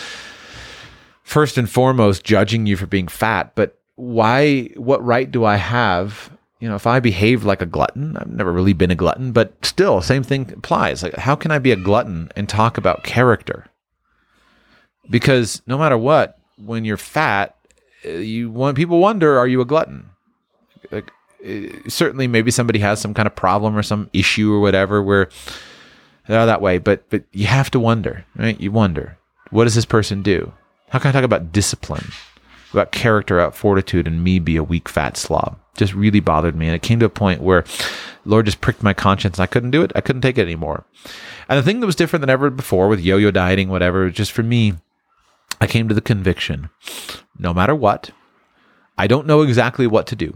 [1.28, 6.32] first and foremost judging you for being fat, but why, what right do I have?
[6.60, 9.54] You know, if I behave like a glutton, I've never really been a glutton, but
[9.64, 11.04] still, same thing applies.
[11.04, 13.66] Like, how can I be a glutton and talk about character?
[15.10, 17.56] because no matter what, when you're fat,
[18.06, 20.10] uh, you want people wonder, are you a glutton?
[20.92, 21.12] Like,
[21.48, 25.30] uh, certainly, maybe somebody has some kind of problem or some issue or whatever where
[26.28, 28.60] they're that way, but but you have to wonder, right?
[28.60, 29.18] You wonder,
[29.50, 30.52] what does this person do?
[30.90, 32.12] How can I talk about discipline,
[32.72, 35.60] about character, about fortitude, and me be a weak, fat slob?
[35.76, 37.66] Just really bothered me, and it came to a point where
[38.26, 39.92] Lord just pricked my conscience, and I couldn't do it.
[39.96, 40.86] I couldn't take it anymore.
[41.50, 44.44] And the thing that was different than ever before with yo-yo dieting, whatever, just for
[44.44, 44.74] me,
[45.60, 46.70] I came to the conviction:
[47.38, 48.12] no matter what,
[48.98, 50.34] I don't know exactly what to do.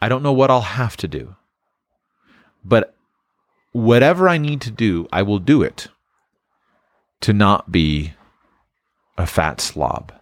[0.00, 1.36] I don't know what I'll have to do,
[2.64, 2.94] but
[3.72, 5.88] whatever I need to do, I will do it
[7.20, 8.14] to not be
[9.18, 10.12] a fat slob.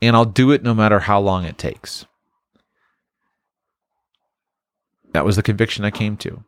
[0.00, 2.06] And I'll do it no matter how long it takes.
[5.12, 6.42] That was the conviction I came to.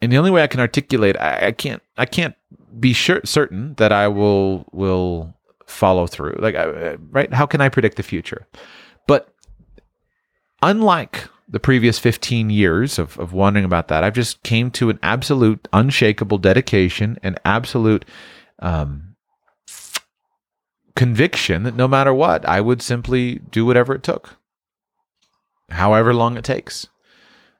[0.00, 2.34] And the only way I can articulate, I, I can't, I can't
[2.78, 5.34] be sure, certain that I will will
[5.66, 6.36] follow through.
[6.38, 6.56] Like,
[7.10, 7.32] right?
[7.32, 8.46] How can I predict the future?
[9.06, 9.32] But
[10.62, 14.98] unlike the previous 15 years of, of wondering about that, I've just came to an
[15.02, 18.04] absolute unshakable dedication and absolute
[18.60, 19.09] um,
[21.00, 24.36] conviction that no matter what, I would simply do whatever it took,
[25.70, 26.88] however long it takes.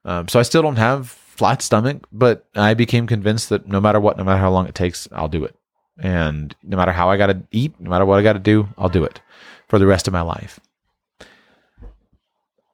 [0.04, 3.98] Um, so I still don't have flat stomach, but I became convinced that no matter
[3.98, 5.56] what, no matter how long it takes, I'll do it.
[5.98, 8.68] And no matter how I got to eat, no matter what I got to do,
[8.76, 9.22] I'll do it
[9.68, 10.60] for the rest of my life.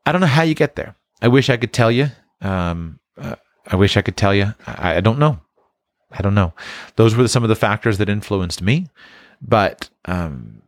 [0.05, 0.96] I don't know how you get there.
[1.22, 2.09] I wish I could tell you.
[2.40, 3.37] Um, uh,
[3.68, 4.52] I wish I could tell you.
[4.66, 5.38] I, I, don't know.
[6.11, 6.55] I don't know.
[6.96, 8.88] Those were some of the factors that influenced me,
[9.40, 10.62] but um,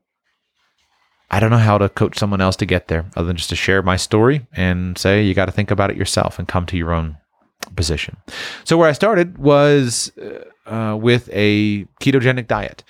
[1.31, 3.57] I don't know how to coach someone else to get there other than just to
[3.57, 6.77] share my story and say you got to think about it yourself and come to
[6.77, 7.17] your own
[7.77, 8.17] position.
[8.65, 12.85] So where I started was uh, uh, with a ketogenic diet.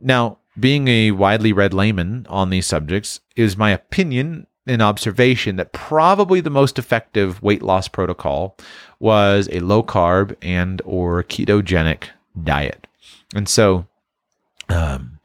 [0.00, 5.72] Now, being a widely read layman on these subjects is my opinion an observation that
[5.72, 8.56] probably the most effective weight loss protocol
[9.00, 12.04] was a low carb and or ketogenic
[12.44, 12.86] diet.
[13.34, 13.86] And so
[14.68, 15.18] um,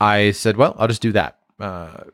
[0.00, 1.38] I said, well, I'll just do that.
[1.58, 2.04] Uh,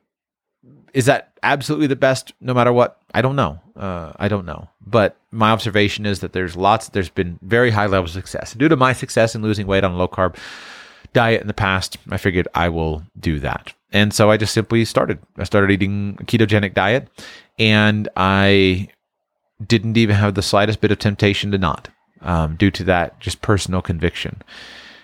[0.94, 3.00] is that absolutely the best no matter what?
[3.14, 3.60] I don't know.
[3.74, 4.68] Uh, I don't know.
[4.86, 8.54] But my observation is that there's lots, there's been very high levels of success.
[8.54, 10.36] Due to my success in losing weight on a low carb
[11.12, 13.72] diet in the past, I figured I will do that.
[13.92, 15.18] And so I just simply started.
[15.36, 17.08] I started eating a ketogenic diet
[17.58, 18.88] and I
[19.66, 21.88] didn't even have the slightest bit of temptation to not
[22.20, 24.42] um, due to that just personal conviction.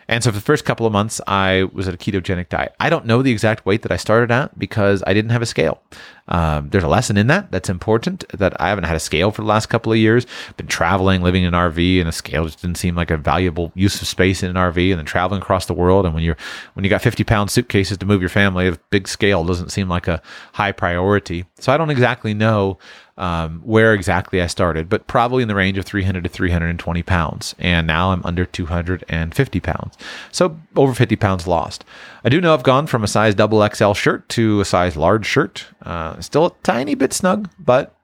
[0.09, 2.75] And so for the first couple of months, I was at a ketogenic diet.
[2.81, 5.47] I don't know the exact weight that I started at because I didn't have a
[5.47, 5.83] scale.
[6.29, 9.43] Um, there's a lesson in that that's important that I haven't had a scale for
[9.43, 10.27] the last couple of years.
[10.57, 13.73] Been traveling, living in an RV, and a scale just didn't seem like a valuable
[13.75, 14.91] use of space in an RV.
[14.91, 16.37] And then traveling across the world, and when you're
[16.75, 19.89] when you got 50 pound suitcases to move your family, a big scale doesn't seem
[19.89, 21.47] like a high priority.
[21.59, 22.79] So I don't exactly know
[23.19, 27.55] um, where exactly I started, but probably in the range of 300 to 320 pounds.
[27.59, 29.99] And now I'm under 250 pounds.
[30.31, 31.85] So over 50 pounds lost.
[32.25, 35.27] I do know I've gone from a size double XL shirt to a size large
[35.27, 35.67] shirt.
[35.83, 37.95] Uh, still a tiny bit snug, but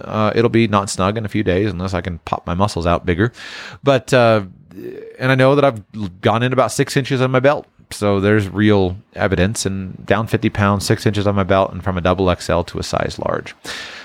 [0.00, 2.86] uh, it'll be not snug in a few days unless I can pop my muscles
[2.86, 3.32] out bigger.
[3.82, 4.44] But, uh,
[5.18, 7.66] and I know that I've gone in about six inches on my belt.
[7.90, 11.98] So there's real evidence and down 50 pounds, six inches on my belt, and from
[11.98, 13.54] a double XL to a size large.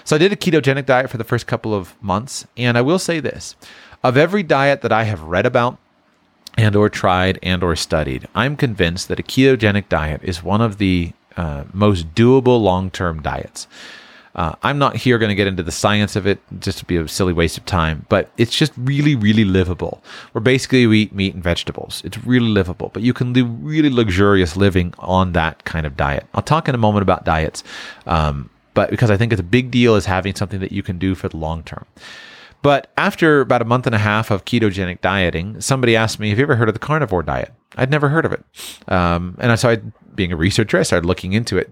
[0.03, 2.99] So I did a ketogenic diet for the first couple of months, and I will
[2.99, 3.56] say this:
[4.03, 5.77] of every diet that I have read about
[6.58, 10.77] and or tried and or studied, I'm convinced that a ketogenic diet is one of
[10.80, 13.67] the uh, most doable long-term diets.
[14.36, 16.95] Uh, I'm not here going to get into the science of it just to be
[16.95, 20.04] a silly waste of time, but it's just really, really livable.
[20.32, 22.04] Where basically we eat meat and vegetables.
[22.06, 26.28] It's really livable, but you can do really luxurious living on that kind of diet.
[26.36, 27.63] I'll talk in a moment about diets.
[28.06, 31.00] Um, but because I think it's a big deal is having something that you can
[31.00, 31.88] do for the long term.
[32.67, 36.38] But after about a month and a half of ketogenic dieting, somebody asked me, Have
[36.38, 37.53] you ever heard of the carnivore diet?
[37.77, 38.43] I'd never heard of it.
[38.89, 41.71] Um, and I started being a researcher, I started looking into it.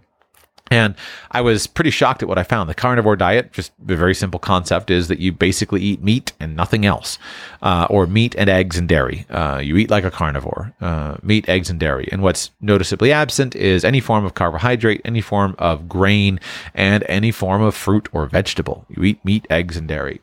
[0.71, 0.95] And
[1.31, 2.69] I was pretty shocked at what I found.
[2.69, 6.55] The carnivore diet, just a very simple concept, is that you basically eat meat and
[6.55, 7.19] nothing else,
[7.61, 9.25] uh, or meat and eggs and dairy.
[9.29, 12.07] Uh, you eat like a carnivore, uh, meat, eggs, and dairy.
[12.09, 16.39] And what's noticeably absent is any form of carbohydrate, any form of grain,
[16.73, 18.85] and any form of fruit or vegetable.
[18.87, 20.21] You eat meat, eggs, and dairy.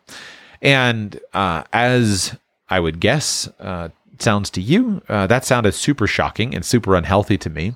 [0.63, 2.37] And uh, as
[2.71, 7.37] I would guess, uh, sounds to you, uh, that sounded super shocking and super unhealthy
[7.39, 7.75] to me.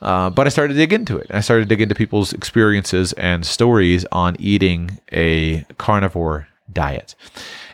[0.00, 1.28] Uh, but I started to dig into it.
[1.30, 7.14] I started to dig into people's experiences and stories on eating a carnivore diet.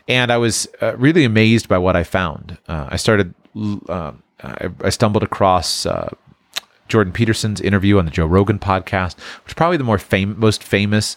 [0.07, 2.57] And I was uh, really amazed by what I found.
[2.67, 5.87] Uh, I started I, I stumbled across
[6.89, 10.63] Jordan Peterson's interview on the Joe Rogan podcast, which is probably the more fam- most
[10.63, 11.15] famous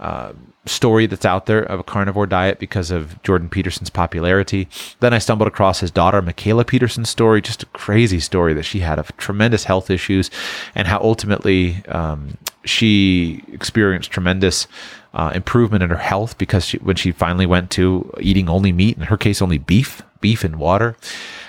[0.00, 0.32] uh,
[0.64, 4.68] story that's out there of a carnivore diet because of Jordan Peterson's popularity.
[5.00, 8.80] Then I stumbled across his daughter, Mikhaila Peterson's story, just a crazy story that she
[8.80, 10.30] had of tremendous health issues
[10.74, 14.68] and how ultimately um, she experienced tremendous
[15.14, 18.96] uh, improvement in her health because she, when she finally went to eating only meat,
[18.96, 20.96] in her case, only beef, beef and water.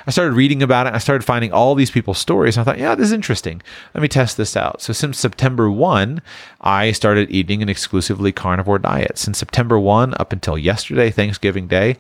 [0.06, 0.94] I started reading about it.
[0.94, 2.58] I started finding all these people's stories.
[2.58, 3.62] I thought, yeah, this is interesting.
[3.94, 4.82] Let me test this out.
[4.82, 6.22] So since September 1,
[6.62, 9.18] I started eating an exclusively carnivore diet.
[9.18, 11.98] Since September 1 up until yesterday, Thanksgiving Day,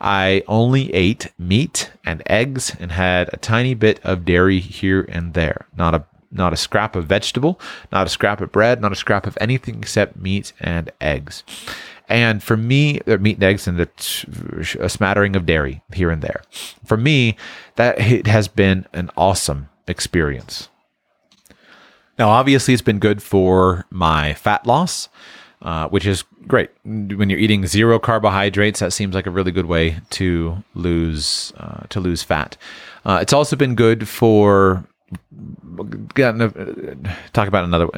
[0.00, 5.34] I only ate meat and eggs and had a tiny bit of dairy here and
[5.34, 5.66] there.
[5.76, 7.58] Not a not a scrap of vegetable,
[7.90, 11.44] not a scrap of bread, not a scrap of anything except meat and eggs.
[12.08, 16.42] And for me, meat and eggs and a smattering of dairy here and there.
[16.84, 17.36] For me,
[17.76, 20.68] that it has been an awesome experience.
[22.18, 25.08] Now, obviously, it's been good for my fat loss,
[25.62, 26.70] uh, which is great.
[26.84, 31.82] When you're eating zero carbohydrates, that seems like a really good way to lose uh,
[31.90, 32.56] to lose fat.
[33.04, 34.86] Uh, it's also been good for
[37.32, 37.88] talk about another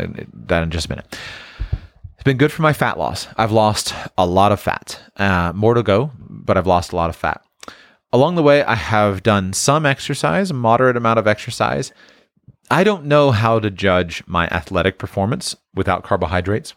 [0.47, 1.17] that in just a minute.
[2.19, 3.29] It's been good for my fat loss.
[3.37, 7.11] I've lost a lot of fat, uh, more to go, but I've lost a lot
[7.11, 7.41] of fat.
[8.13, 11.93] Along the way, I have done some exercise, a moderate amount of exercise.
[12.73, 16.75] I don't know how to judge my athletic performance without carbohydrates.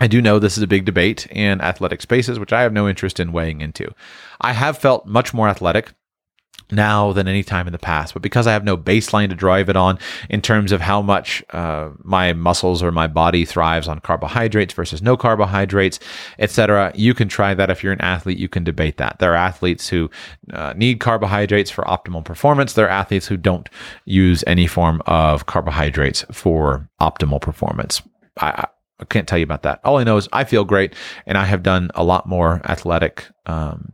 [0.00, 2.88] I do know this is a big debate in athletic spaces, which I have no
[2.88, 3.94] interest in weighing into.
[4.40, 5.92] I have felt much more athletic
[6.70, 8.12] now than any time in the past.
[8.12, 11.42] But because I have no baseline to drive it on in terms of how much
[11.50, 15.98] uh, my muscles or my body thrives on carbohydrates versus no carbohydrates,
[16.38, 17.70] etc., you can try that.
[17.70, 19.18] If you're an athlete, you can debate that.
[19.18, 20.10] There are athletes who
[20.52, 22.72] uh, need carbohydrates for optimal performance.
[22.72, 23.68] There are athletes who don't
[24.04, 28.02] use any form of carbohydrates for optimal performance.
[28.40, 28.66] I,
[29.00, 29.80] I can't tell you about that.
[29.84, 30.94] All I know is I feel great,
[31.26, 33.92] and I have done a lot more athletic um,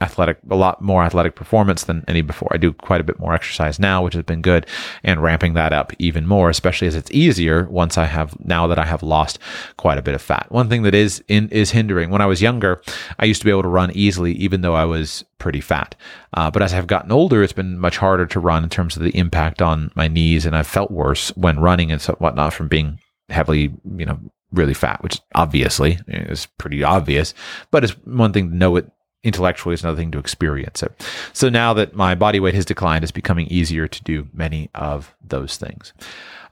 [0.00, 2.48] athletic, a lot more athletic performance than any before.
[2.52, 4.66] I do quite a bit more exercise now, which has been good,
[5.02, 8.78] and ramping that up even more, especially as it's easier once I have now that
[8.78, 9.40] I have lost
[9.76, 10.46] quite a bit of fat.
[10.50, 12.10] One thing that is in is hindering.
[12.10, 12.80] When I was younger,
[13.18, 15.96] I used to be able to run easily, even though I was pretty fat.
[16.32, 19.02] Uh, but as I've gotten older, it's been much harder to run in terms of
[19.02, 22.68] the impact on my knees, and I've felt worse when running and so whatnot from
[22.68, 24.18] being heavily, you know,
[24.52, 27.34] really fat, which obviously is pretty obvious,
[27.70, 28.90] but it's one thing to know it
[29.24, 31.06] intellectually it's another thing to experience it.
[31.32, 35.14] So now that my body weight has declined it's becoming easier to do many of
[35.24, 35.92] those things.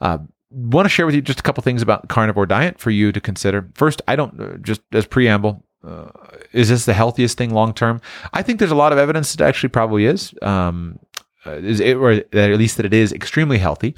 [0.00, 0.18] Uh,
[0.50, 3.20] want to share with you just a couple things about carnivore diet for you to
[3.20, 3.68] consider.
[3.74, 6.10] First i don't uh, just as preamble uh,
[6.52, 8.00] is this the healthiest thing long term?
[8.32, 10.98] I think there's a lot of evidence that actually probably is um,
[11.46, 13.94] uh, is it, or at least that it is extremely healthy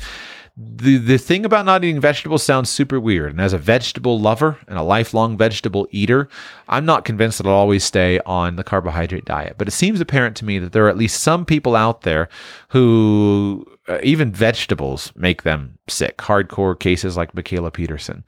[0.61, 3.31] the the thing about not eating vegetables sounds super weird.
[3.31, 6.29] And as a vegetable lover and a lifelong vegetable eater,
[6.69, 9.55] I'm not convinced that I'll always stay on the carbohydrate diet.
[9.57, 12.29] But it seems apparent to me that there are at least some people out there
[12.71, 16.19] who uh, even vegetables make them sick.
[16.19, 18.25] Hardcore cases like Mikhaila Peterson.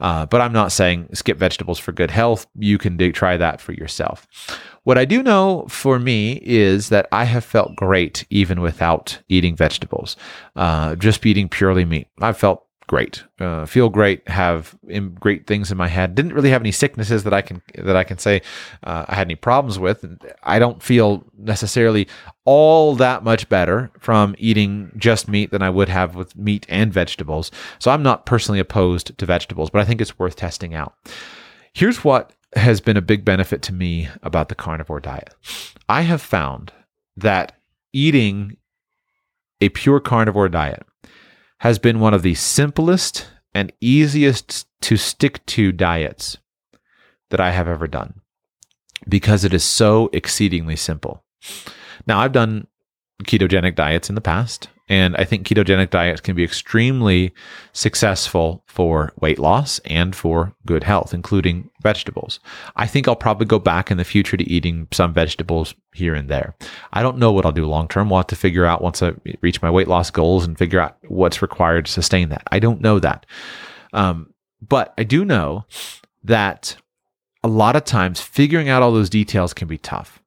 [0.00, 2.46] Uh, but I'm not saying skip vegetables for good health.
[2.58, 4.26] You can do, try that for yourself.
[4.82, 9.56] What I do know for me is that I have felt great even without eating
[9.56, 10.16] vegetables,
[10.56, 12.08] uh, just eating purely meat.
[12.20, 14.76] I've felt great, uh, feel great, have
[15.18, 16.14] great things in my head.
[16.14, 18.42] Didn't really have any sicknesses that I can that I can say
[18.82, 20.04] uh, I had any problems with.
[20.42, 22.08] I don't feel necessarily
[22.44, 26.92] all that much better from eating just meat than I would have with meat and
[26.92, 27.50] vegetables.
[27.78, 30.94] So I'm not personally opposed to vegetables, but I think it's worth testing out.
[31.72, 35.34] Here's what has been a big benefit to me about the carnivore diet.
[35.88, 36.72] I have found
[37.16, 37.58] that
[37.92, 38.56] eating
[39.60, 40.84] a pure carnivore diet
[41.58, 46.36] has been one of the simplest and easiest to stick to diets
[47.30, 48.20] that I have ever done
[49.08, 51.24] because it is so exceedingly simple.
[52.06, 52.66] Now, I've done
[53.22, 54.68] ketogenic diets in the past.
[54.88, 57.32] And I think ketogenic diets can be extremely
[57.72, 62.38] successful for weight loss and for good health, including vegetables.
[62.76, 66.28] I think I'll probably go back in the future to eating some vegetables here and
[66.28, 66.54] there.
[66.92, 68.10] I don't know what I'll do long term.
[68.10, 70.98] We'll have to figure out once I reach my weight loss goals and figure out
[71.08, 72.42] what's required to sustain that.
[72.52, 73.24] I don't know that.
[73.94, 75.64] Um, but I do know
[76.24, 76.76] that
[77.42, 80.20] a lot of times figuring out all those details can be tough.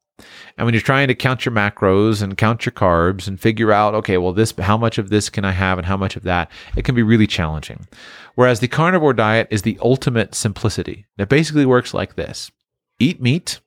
[0.57, 3.93] And when you're trying to count your macros and count your carbs and figure out,
[3.93, 6.49] okay, well, this, how much of this can I have and how much of that,
[6.75, 7.87] it can be really challenging.
[8.35, 11.05] Whereas the carnivore diet is the ultimate simplicity.
[11.17, 12.51] It basically works like this
[12.99, 13.59] eat meat,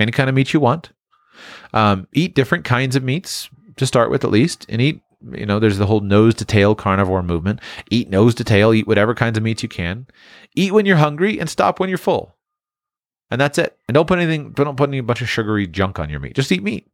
[0.00, 0.90] any kind of meat you want,
[1.72, 3.48] um, eat different kinds of meats,
[3.78, 5.00] to start with, at least, and eat.
[5.32, 7.60] You know, there's the whole nose to tail carnivore movement.
[7.90, 8.72] Eat nose to tail.
[8.72, 10.06] Eat whatever kinds of meats you can.
[10.54, 12.36] Eat when you're hungry and stop when you're full.
[13.30, 13.78] And that's it.
[13.86, 14.52] And don't put anything.
[14.52, 16.34] Don't put any bunch of sugary junk on your meat.
[16.34, 16.90] Just eat meat.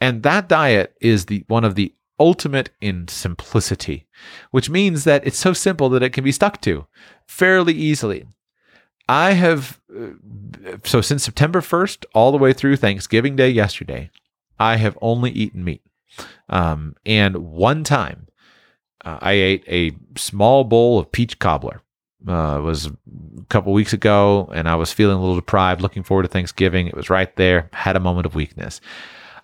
[0.00, 4.06] And that diet is the one of the ultimate in simplicity,
[4.50, 6.86] which means that it's so simple that it can be stuck to
[7.26, 8.26] fairly easily.
[9.08, 14.10] I have, uh, so since September 1st, all the way through Thanksgiving Day yesterday,
[14.58, 15.82] I have only eaten meat.
[16.48, 18.28] Um, and one time
[19.04, 21.82] uh, I ate a small bowl of peach cobbler.
[22.26, 22.92] Uh, was a
[23.48, 26.88] couple weeks ago, and I was feeling a little deprived, looking forward to Thanksgiving.
[26.88, 28.80] It was right there, had a moment of weakness.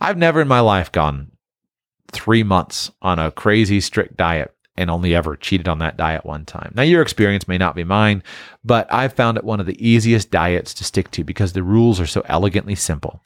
[0.00, 1.30] I've never in my life gone
[2.10, 6.44] three months on a crazy strict diet and only ever cheated on that diet one
[6.44, 6.72] time.
[6.74, 8.22] Now, your experience may not be mine,
[8.64, 12.00] but I've found it one of the easiest diets to stick to because the rules
[12.00, 13.22] are so elegantly simple.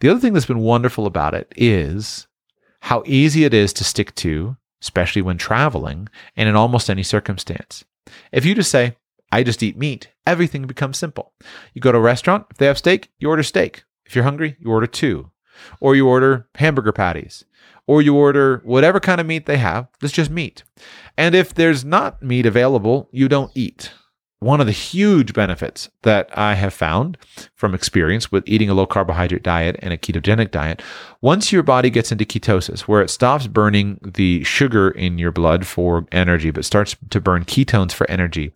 [0.00, 2.26] The other thing that's been wonderful about it is
[2.80, 7.84] how easy it is to stick to, especially when traveling and in almost any circumstance.
[8.32, 8.96] If you just say,
[9.32, 11.32] I just eat meat, everything becomes simple.
[11.74, 13.84] You go to a restaurant, if they have steak, you order steak.
[14.04, 15.30] If you're hungry, you order two.
[15.80, 17.44] Or you order hamburger patties
[17.90, 19.88] or you order whatever kind of meat they have.
[20.00, 20.62] It's just meat.
[21.16, 23.90] And if there's not meat available, you don't eat.
[24.40, 27.18] One of the huge benefits that I have found
[27.54, 30.80] from experience with eating a low carbohydrate diet and a ketogenic diet,
[31.20, 35.66] once your body gets into ketosis, where it stops burning the sugar in your blood
[35.66, 38.54] for energy, but starts to burn ketones for energy,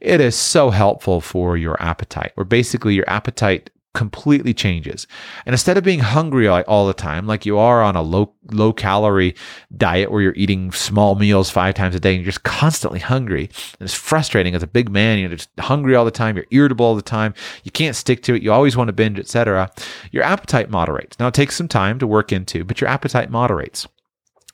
[0.00, 5.06] it is so helpful for your appetite, where basically your appetite completely changes.
[5.46, 8.72] And instead of being hungry all the time, like you are on a low low
[8.72, 9.34] calorie
[9.76, 13.50] diet where you're eating small meals five times a day and you're just constantly hungry,
[13.80, 15.18] and it's frustrating as a big man.
[15.18, 16.36] You're just hungry all the time.
[16.36, 17.34] You're irritable all the time.
[17.64, 18.42] You can't stick to it.
[18.42, 19.70] You always want to binge, etc.
[20.12, 21.18] Your appetite moderates.
[21.18, 23.86] Now it takes some time to work into, but your appetite moderates.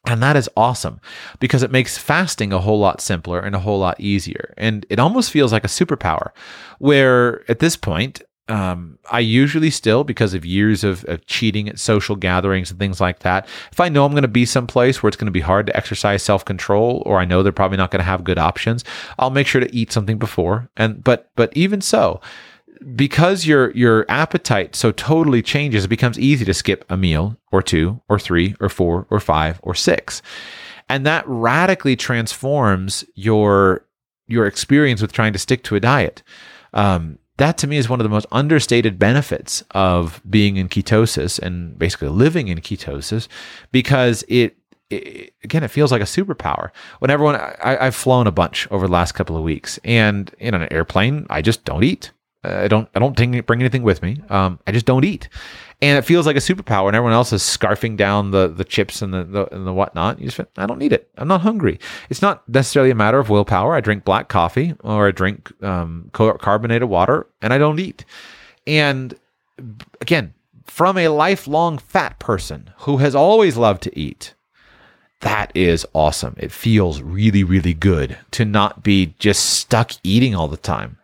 [0.07, 1.01] And that is awesome
[1.41, 4.53] because it makes fasting a whole lot simpler and a whole lot easier.
[4.57, 6.31] And it almost feels like a superpower
[6.79, 11.79] where at this point, um, I usually still, because of years of, of, cheating at
[11.79, 15.09] social gatherings and things like that, if I know I'm going to be someplace where
[15.09, 17.91] it's going to be hard to exercise self control, or I know they're probably not
[17.91, 18.85] going to have good options,
[19.19, 20.69] I'll make sure to eat something before.
[20.77, 22.21] And but but even so,
[22.95, 27.63] because your your appetite so totally changes, it becomes easy to skip a meal or
[27.63, 30.21] two or three or four or five or six,
[30.91, 33.87] and that radically transforms your
[34.27, 36.23] your experience with trying to stick to a diet.
[36.75, 41.39] Um, that to me is one of the most understated benefits of being in ketosis
[41.39, 43.29] and basically living in ketosis
[43.73, 44.57] because it,
[44.91, 46.71] it again it feels like a superpower.
[47.01, 50.55] When everyone I, i've flown a bunch over the last couple of weeks and in
[50.55, 52.13] an airplane i just don't eat.
[52.45, 53.17] I don't I don't
[53.47, 54.21] bring anything with me.
[54.29, 55.29] Um, I just don't eat,
[55.85, 56.87] and it feels like a superpower.
[56.87, 60.19] And everyone else is scarfing down the the chips and the, the and the whatnot.
[60.19, 61.11] You just I don't need it.
[61.19, 61.79] I'm not hungry.
[62.09, 63.75] It's not necessarily a matter of willpower.
[63.75, 68.07] I drink black coffee or I drink um, carbonated water, and I don't eat.
[68.67, 69.15] And
[70.01, 70.33] again,
[70.65, 74.33] from a lifelong fat person who has always loved to eat,
[75.21, 76.35] that is awesome.
[76.39, 80.97] It feels really really good to not be just stuck eating all the time.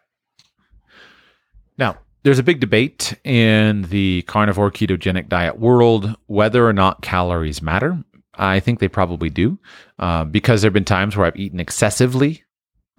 [2.23, 8.05] There's a big debate in the carnivore ketogenic diet world whether or not calories matter.
[8.35, 9.59] I think they probably do
[9.99, 12.45] uh, because there have been times where I've eaten excessively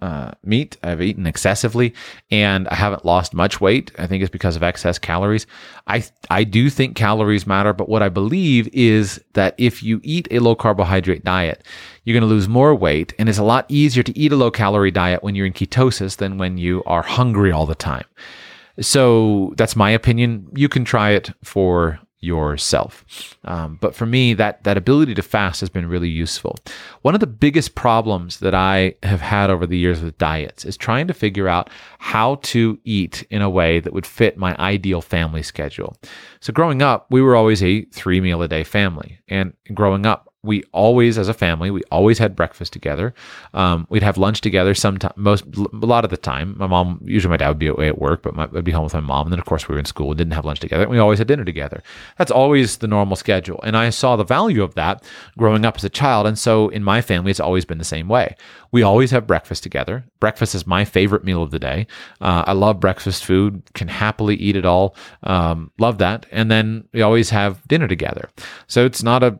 [0.00, 0.76] uh, meat.
[0.82, 1.94] I've eaten excessively
[2.32, 3.92] and I haven't lost much weight.
[3.96, 5.46] I think it's because of excess calories.
[5.86, 10.26] I I do think calories matter, but what I believe is that if you eat
[10.32, 11.64] a low carbohydrate diet,
[12.02, 14.50] you're going to lose more weight, and it's a lot easier to eat a low
[14.50, 18.04] calorie diet when you're in ketosis than when you are hungry all the time.
[18.80, 20.48] So that's my opinion.
[20.54, 23.36] You can try it for yourself.
[23.44, 26.56] Um, but for me, that that ability to fast has been really useful.
[27.02, 30.76] One of the biggest problems that I have had over the years with diets is
[30.76, 31.68] trying to figure out
[31.98, 35.96] how to eat in a way that would fit my ideal family schedule.
[36.40, 40.31] So growing up, we were always a three meal a day family, and growing up,
[40.44, 43.14] we always, as a family, we always had breakfast together.
[43.54, 44.74] Um, we'd have lunch together.
[44.74, 47.86] Sometimes, most, a lot of the time, my mom, usually my dad would be away
[47.86, 49.26] at work, but my, I'd be home with my mom.
[49.26, 50.82] And then, of course, we were in school and didn't have lunch together.
[50.82, 51.80] And we always had dinner together.
[52.18, 53.60] That's always the normal schedule.
[53.62, 55.04] And I saw the value of that
[55.38, 56.26] growing up as a child.
[56.26, 58.34] And so, in my family, it's always been the same way.
[58.72, 60.04] We always have breakfast together.
[60.18, 61.86] Breakfast is my favorite meal of the day.
[62.20, 63.62] Uh, I love breakfast food.
[63.74, 64.96] Can happily eat it all.
[65.22, 66.26] Um, love that.
[66.32, 68.28] And then we always have dinner together.
[68.66, 69.38] So it's not a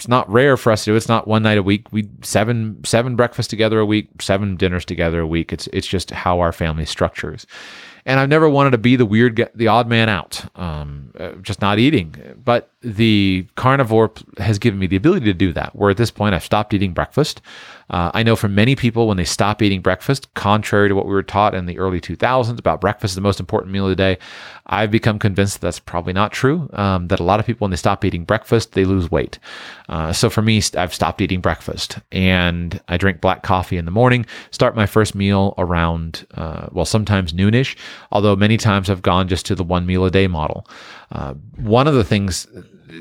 [0.00, 0.96] it's not rare for us to do.
[0.96, 1.92] It's not one night a week.
[1.92, 5.52] We seven seven breakfasts together a week, seven dinners together a week.
[5.52, 7.46] It's it's just how our family structures.
[8.06, 11.60] And I've never wanted to be the weird, the odd man out, um, uh, just
[11.60, 12.14] not eating.
[12.42, 15.76] But the carnivore has given me the ability to do that.
[15.76, 17.42] Where at this point, I've stopped eating breakfast.
[17.90, 21.12] Uh, I know for many people, when they stop eating breakfast, contrary to what we
[21.12, 23.96] were taught in the early 2000s about breakfast is the most important meal of the
[23.96, 24.18] day,
[24.66, 26.70] I've become convinced that that's probably not true.
[26.72, 29.40] Um, that a lot of people, when they stop eating breakfast, they lose weight.
[29.88, 33.90] Uh, so for me, I've stopped eating breakfast and I drink black coffee in the
[33.90, 37.76] morning, start my first meal around, uh, well, sometimes noonish,
[38.12, 40.66] although many times I've gone just to the one meal a day model.
[41.12, 42.46] Uh, one of the things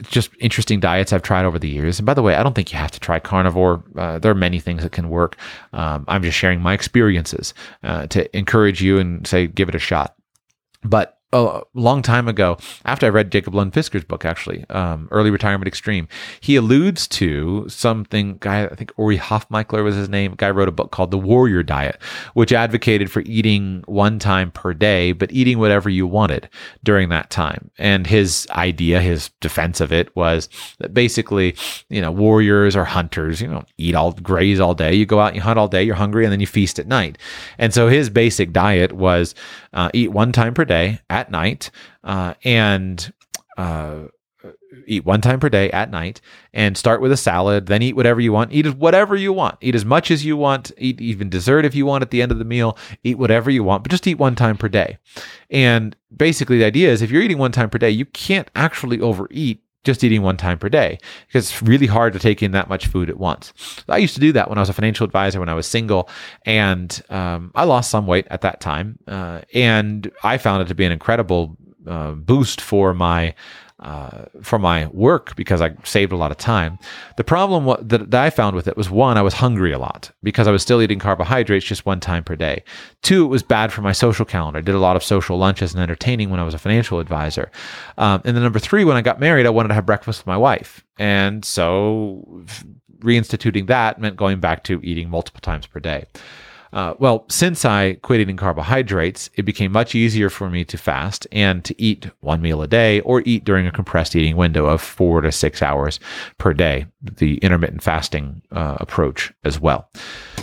[0.04, 2.00] just interesting diets I've tried over the years.
[2.00, 3.84] And by the way, I don't think you have to try carnivore.
[3.98, 5.38] Uh, there are many things that can work.
[5.74, 9.80] Um, I'm just sharing my experiences uh, to encourage you and say, give it a
[9.80, 10.16] shot.
[10.84, 15.30] But a long time ago, after I read Jacob Lund Fisker's book, actually, um, Early
[15.30, 16.08] Retirement Extreme,
[16.40, 18.38] he alludes to something.
[18.40, 20.34] Guy, I think Ori Hofmekler was his name.
[20.36, 22.02] Guy wrote a book called The Warrior Diet,
[22.34, 26.50] which advocated for eating one time per day, but eating whatever you wanted
[26.84, 27.70] during that time.
[27.78, 30.50] And his idea, his defense of it, was
[30.80, 31.56] that basically,
[31.90, 34.96] you know, warriors or hunters, you know, eat all graze all day.
[34.96, 36.88] You go out, and you hunt all day, you're hungry, and then you feast at
[36.88, 37.20] night.
[37.60, 39.36] And so his basic diet was
[39.74, 41.72] uh, eat one time per day at night
[42.04, 43.14] uh, and
[43.58, 44.06] uh,
[44.88, 46.22] eat one time per day at night
[46.54, 48.52] and start with a salad then eat whatever you want.
[48.52, 49.58] Eat whatever you want.
[49.62, 50.72] Eat as much as you want.
[50.78, 52.78] Eat even dessert if you want at the end of the meal.
[53.04, 54.98] Eat whatever you want but just eat one time per day.
[55.50, 59.02] And basically the idea is if you're eating one time per day you can't actually
[59.02, 62.70] overeat just eating one time per day because it's really hard to take in that
[62.70, 63.54] much food at once.
[63.88, 66.10] I used to do that when I was a financial advisor when I was single,
[66.46, 70.76] and um, I lost some weight at that time, uh, and I found it to
[70.76, 71.58] be an incredible
[71.88, 73.34] uh, boost for my
[73.80, 76.78] uh, for my work because I saved a lot of time.
[77.18, 79.80] The problem wa- that, that I found with it was one, I was hungry a
[79.80, 82.64] lot because I was still eating carbohydrates just one time per day.
[83.02, 84.60] Two, it was bad for my social calendar.
[84.60, 87.52] I did a lot of social lunches and entertaining when I was a financial advisor.
[87.98, 90.28] Um, and then number three, when I got married, I wanted to have breakfast with
[90.28, 90.84] my wife.
[90.98, 92.44] And so
[93.00, 96.06] reinstituting that meant going back to eating multiple times per day.
[96.72, 101.28] Uh, well, since I quit eating carbohydrates, it became much easier for me to fast
[101.32, 104.82] and to eat one meal a day or eat during a compressed eating window of
[104.82, 106.00] four to six hours
[106.38, 109.90] per day, the intermittent fasting uh, approach as well.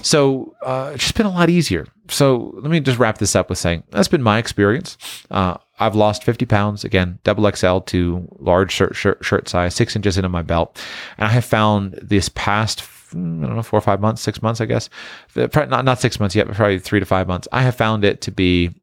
[0.02, 1.86] So uh, it's just been a lot easier.
[2.08, 4.96] So let me just wrap this up with saying that's been my experience.
[5.30, 9.94] Uh, I've lost 50 pounds again, double XL to large shirt, shirt, shirt size, six
[9.94, 10.80] inches into my belt.
[11.18, 12.80] And I have found this past
[13.16, 14.88] I don't know, four or five months, six months, I guess.
[15.34, 17.48] Not not six months yet, but probably three to five months.
[17.52, 18.74] I have found it to be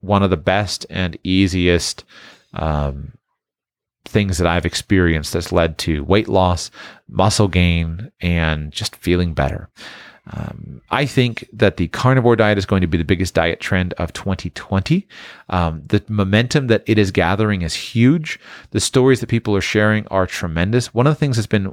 [0.00, 2.04] one of the best and easiest
[2.54, 3.12] um,
[4.04, 6.70] things that I've experienced that's led to weight loss,
[7.08, 9.70] muscle gain, and just feeling better.
[10.30, 13.94] Um, I think that the carnivore diet is going to be the biggest diet trend
[13.94, 15.08] of 2020.
[15.48, 18.38] Um, the momentum that it is gathering is huge.
[18.70, 20.92] The stories that people are sharing are tremendous.
[20.92, 21.66] One of the things that's been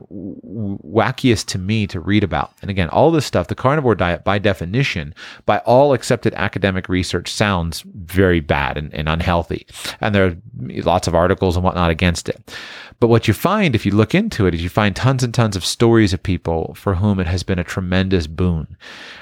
[0.55, 4.39] wackiest to me to read about, and again, all this stuff, the carnivore diet, by
[4.39, 5.13] definition,
[5.45, 9.67] by all accepted academic research, sounds very bad and, and unhealthy.
[10.01, 12.55] And there are lots of articles and whatnot against it.
[12.99, 15.55] But what you find if you look into it is you find tons and tons
[15.55, 18.77] of stories of people for whom it has been a tremendous boon.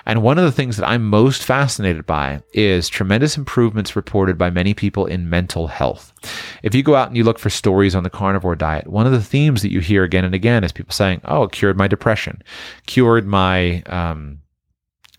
[0.05, 4.51] And one of the things that I'm most fascinated by is tremendous improvements reported by
[4.51, 6.12] many people in mental health.
[6.63, 9.11] If you go out and you look for stories on the carnivore diet, one of
[9.11, 11.87] the themes that you hear again and again is people saying, "Oh, it cured my
[11.87, 12.41] depression,
[12.85, 14.39] cured my." Um,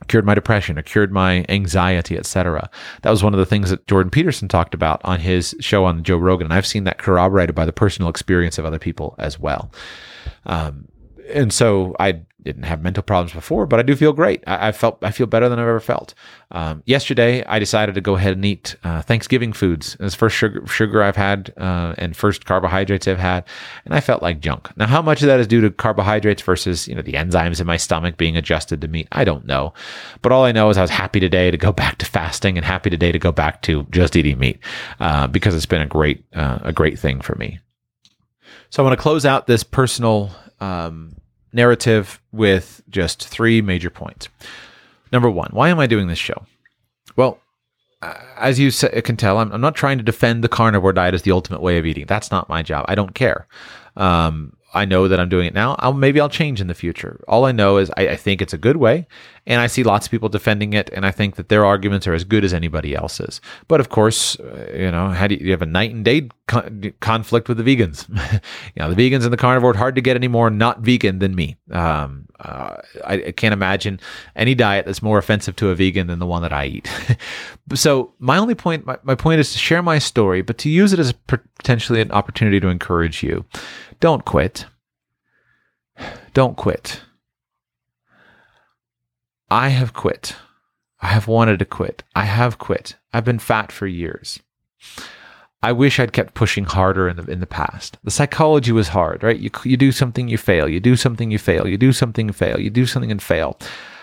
[0.09, 2.69] cured my depression or cured my anxiety etc
[3.01, 6.03] that was one of the things that jordan peterson talked about on his show on
[6.03, 9.39] joe rogan and i've seen that corroborated by the personal experience of other people as
[9.39, 9.71] well
[10.45, 10.87] um,
[11.33, 14.45] and so I didn't have mental problems before, but I do feel great.
[14.47, 16.15] I, I felt I feel better than I've ever felt.
[16.51, 19.97] Um, yesterday, I decided to go ahead and eat uh, Thanksgiving foods.
[19.99, 23.45] It's first sugar, sugar I've had uh, and first carbohydrates I've had,
[23.85, 24.77] and I felt like junk.
[24.77, 27.67] Now, how much of that is due to carbohydrates versus you know the enzymes in
[27.67, 29.09] my stomach being adjusted to meat?
[29.13, 29.73] I don't know,
[30.21, 32.65] but all I know is I was happy today to go back to fasting and
[32.65, 34.61] happy today to go back to just eating meat
[35.01, 37.59] uh, because it's been a great uh, a great thing for me.
[38.69, 40.31] So I want to close out this personal
[40.61, 41.17] um,
[41.55, 44.29] narrative with just three major points.
[45.13, 46.45] Number one, why am I doing this show?
[47.17, 47.39] Well,
[48.37, 48.71] as you
[49.03, 51.79] can tell, I'm, I'm, not trying to defend the carnivore diet as the ultimate way
[51.79, 52.07] of eating.
[52.07, 52.85] That's not my job.
[52.89, 53.47] I don't care.
[53.97, 55.77] Um, I know that I'm doing it now.
[55.79, 57.21] I'll, maybe I'll change in the future.
[57.29, 59.07] All I know is I, I think it's a good way,
[59.47, 62.15] And I see lots of people defending it, and I think that their arguments are
[62.15, 63.43] as good as anybody else's.
[63.69, 66.29] But of course, uh, you know, how do you, you have a night and day
[66.47, 68.09] con- conflict with the vegans?
[68.75, 71.35] you know, the vegans and the carnivore, hard to get any more not vegan than
[71.35, 71.57] me.
[71.71, 74.01] Um, uh, I, I, can't imagine
[74.35, 76.91] any diet that's more offensive to a vegan than the one that I eat.
[77.75, 80.93] so my only point, my, my point is to share my story, but to use
[80.93, 83.45] it as potentially an opportunity to encourage you.
[84.01, 84.67] Don't quit.
[86.33, 87.01] Don't quit.
[89.51, 90.37] I have quit.
[91.01, 92.03] I have wanted to quit.
[92.15, 92.97] I have quit.
[93.13, 94.41] I've been fat for years.
[95.63, 97.97] I wish I'd kept pushing harder in the in the past.
[98.05, 99.39] The psychology was hard, right?
[99.39, 100.69] You you do something, you fail.
[100.69, 101.67] You do something, you fail.
[101.67, 102.61] You do something, fail.
[102.61, 103.59] You do something and fail.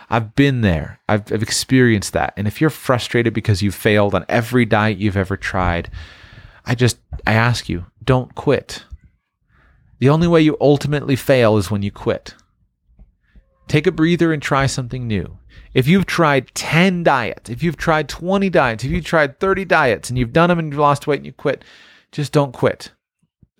[0.10, 1.00] I've been there.
[1.08, 2.34] I've, I've experienced that.
[2.36, 5.89] And if you're frustrated because you've failed on every diet you've ever tried,
[6.66, 8.84] I just I ask you, don't quit.
[10.00, 12.34] The only way you ultimately fail is when you quit.
[13.72, 15.38] Take a breather and try something new.
[15.74, 20.10] If you've tried 10 diets, if you've tried 20 diets, if you've tried 30 diets
[20.10, 21.64] and you've done them and you've lost weight and you quit,
[22.12, 22.92] just don't quit.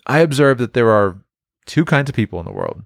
[0.06, 1.16] I observe that there are
[1.64, 2.82] two kinds of people in the world.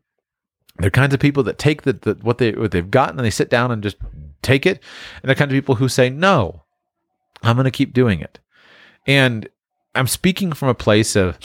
[0.78, 3.26] There are kinds of people that take the, the what they what they've gotten and
[3.26, 3.96] they sit down and just
[4.42, 4.80] take it,
[5.20, 6.62] and there are kinds of people who say, "No,
[7.42, 8.38] I'm going to keep doing it."
[9.04, 9.48] And
[9.96, 11.40] I'm speaking from a place of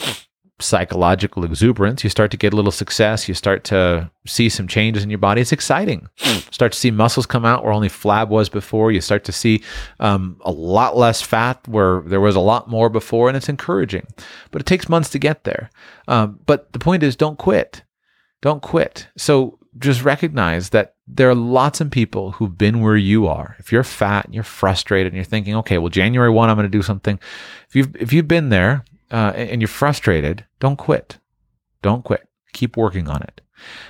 [0.62, 2.04] psychological exuberance.
[2.04, 3.28] You start to get a little success.
[3.28, 5.40] You start to see some changes in your body.
[5.40, 6.08] It's exciting.
[6.50, 8.92] Start to see muscles come out where only flab was before.
[8.92, 9.62] You start to see
[10.00, 14.06] um, a lot less fat where there was a lot more before, and it's encouraging.
[14.50, 15.70] But it takes months to get there.
[16.08, 17.82] Um, but the point is, don't quit.
[18.40, 19.08] Don't quit.
[19.16, 23.56] So just recognize that there are lots of people who've been where you are.
[23.58, 26.64] If you're fat and you're frustrated and you're thinking, okay, well, January 1, I'm going
[26.64, 27.18] to do something.
[27.68, 31.18] If you've, if you've been there, uh, and you're frustrated, don't quit.
[31.82, 32.26] Don't quit.
[32.52, 33.40] Keep working on it.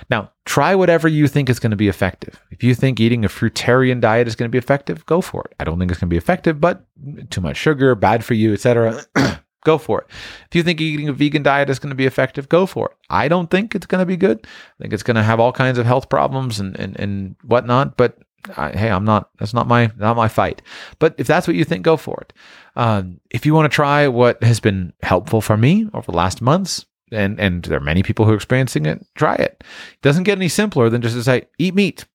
[0.09, 2.39] Now, try whatever you think is going to be effective.
[2.51, 5.55] If you think eating a fruitarian diet is going to be effective, go for it.
[5.59, 6.85] I don't think it's going to be effective, but
[7.29, 9.03] too much sugar, bad for you, etc.
[9.63, 10.07] go for it.
[10.47, 12.97] If you think eating a vegan diet is going to be effective, go for it.
[13.09, 14.45] I don't think it's going to be good.
[14.45, 17.97] I think it's going to have all kinds of health problems and and, and whatnot.
[17.97, 18.19] But
[18.57, 19.29] I, hey, I'm not.
[19.39, 20.61] That's not my not my fight.
[20.99, 22.33] But if that's what you think, go for it.
[22.75, 26.41] Um, if you want to try what has been helpful for me over the last
[26.41, 29.63] months, and and there are many people who are experiencing it, try it.
[29.63, 32.05] It doesn't get any simpler than just to say eat meat.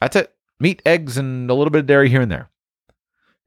[0.00, 0.34] That's it.
[0.58, 2.50] Meat, eggs, and a little bit of dairy here and there.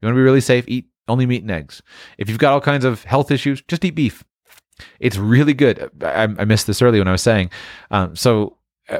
[0.00, 0.64] You want to be really safe?
[0.66, 1.82] Eat only meat and eggs.
[2.18, 4.24] If you've got all kinds of health issues, just eat beef.
[4.98, 5.90] It's really good.
[6.02, 7.50] I, I missed this earlier when I was saying.
[7.90, 8.56] Um, so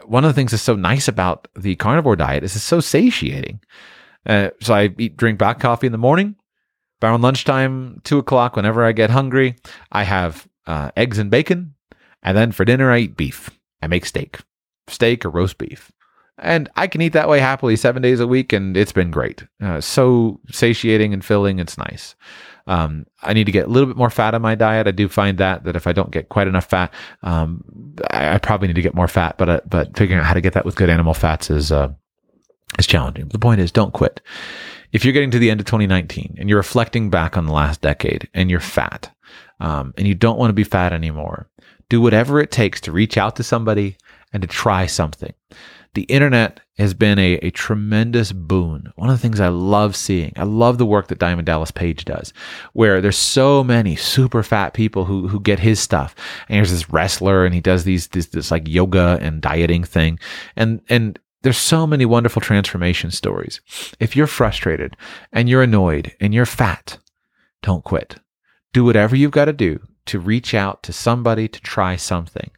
[0.07, 3.61] one of the things that's so nice about the carnivore diet is it's so satiating.
[4.27, 6.37] Uh, so I eat drink black coffee in the morning.
[7.03, 9.57] Around lunchtime, two o'clock, whenever I get hungry,
[9.93, 11.75] I have uh, eggs and bacon,
[12.23, 13.51] and then for dinner I eat beef.
[13.83, 14.39] I make steak,
[14.89, 15.93] steak or roast beef,
[16.39, 19.45] and I can eat that way happily seven days a week, and it's been great.
[19.63, 21.59] Uh, so satiating and filling.
[21.59, 22.15] It's nice.
[22.67, 24.87] Um, I need to get a little bit more fat in my diet.
[24.87, 26.93] I do find that that if I don't get quite enough fat,
[27.23, 27.63] um,
[28.11, 29.37] I, I, probably need to get more fat.
[29.37, 31.93] But uh, but figuring out how to get that with good animal fats is uh,
[32.79, 33.29] is challenging.
[33.29, 34.21] The point is, don't quit.
[34.93, 37.81] If you're getting to the end of 2019 and you're reflecting back on the last
[37.81, 39.11] decade and you're fat
[39.59, 41.51] um, and you don't want to be fat anymore,
[41.89, 43.97] do whatever it takes to reach out to somebody
[44.33, 45.35] and to try something
[45.95, 48.93] the internet has been a, a tremendous boon.
[48.97, 52.05] One of the things I love seeing, I love the work that Diamond Dallas Page
[52.05, 52.33] does,
[52.73, 56.15] where there's so many super fat people who who get his stuff.
[56.49, 60.19] And there's this wrestler, and he does these this, this like yoga and dieting thing,
[60.57, 63.61] and and there's so many wonderful transformation stories.
[64.01, 64.97] If you're frustrated
[65.33, 66.99] and you're annoyed and you're fat,
[67.63, 68.17] don't quit.
[68.73, 72.51] Do whatever you've got to do to reach out to somebody to try something.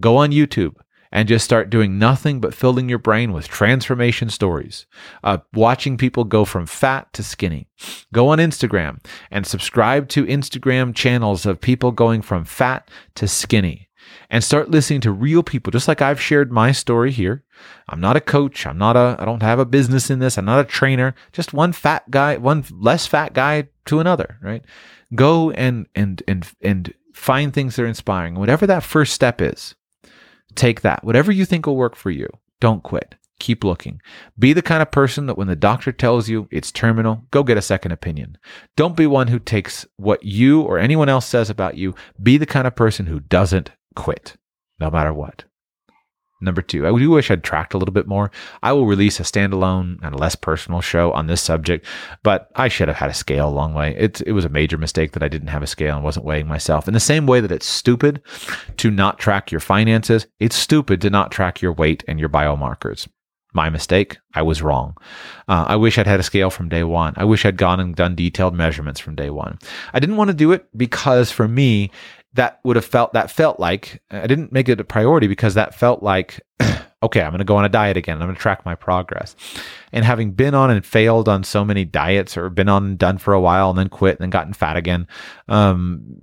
[0.00, 0.74] Go on YouTube
[1.12, 4.86] and just start doing nothing but filling your brain with transformation stories,
[5.24, 7.68] uh, watching people go from fat to skinny.
[8.12, 13.88] Go on Instagram and subscribe to Instagram channels of people going from fat to skinny
[14.28, 17.44] and start listening to real people, just like I've shared my story here.
[17.88, 18.66] I'm not a coach.
[18.66, 20.38] I'm not a, I don't have a business in this.
[20.38, 21.14] I'm not a trainer.
[21.32, 24.64] Just one fat guy, one less fat guy to another, right?
[25.14, 28.36] Go and, and, and, and find things that are inspiring.
[28.36, 29.74] Whatever that first step is,
[30.54, 31.04] Take that.
[31.04, 32.28] Whatever you think will work for you,
[32.60, 33.14] don't quit.
[33.38, 34.02] Keep looking.
[34.38, 37.56] Be the kind of person that when the doctor tells you it's terminal, go get
[37.56, 38.36] a second opinion.
[38.76, 41.94] Don't be one who takes what you or anyone else says about you.
[42.22, 44.36] Be the kind of person who doesn't quit,
[44.78, 45.44] no matter what.
[46.40, 48.30] Number two, I do wish I'd tracked a little bit more.
[48.62, 51.84] I will release a standalone and less personal show on this subject,
[52.22, 53.94] but I should have had a scale a long way.
[53.96, 56.48] It, it was a major mistake that I didn't have a scale and wasn't weighing
[56.48, 56.88] myself.
[56.88, 58.22] In the same way that it's stupid
[58.78, 63.06] to not track your finances, it's stupid to not track your weight and your biomarkers.
[63.52, 64.18] My mistake.
[64.32, 64.96] I was wrong.
[65.48, 67.14] Uh, I wish I'd had a scale from day one.
[67.16, 69.58] I wish I'd gone and done detailed measurements from day one.
[69.92, 71.90] I didn't want to do it because for me,
[72.34, 75.74] that would have felt that felt like I didn't make it a priority because that
[75.74, 76.40] felt like
[77.02, 78.20] okay, I'm going to go on a diet again.
[78.20, 79.34] I'm going to track my progress.
[79.92, 83.18] And having been on and failed on so many diets or been on and done
[83.18, 85.08] for a while and then quit and then gotten fat again,
[85.48, 86.20] um,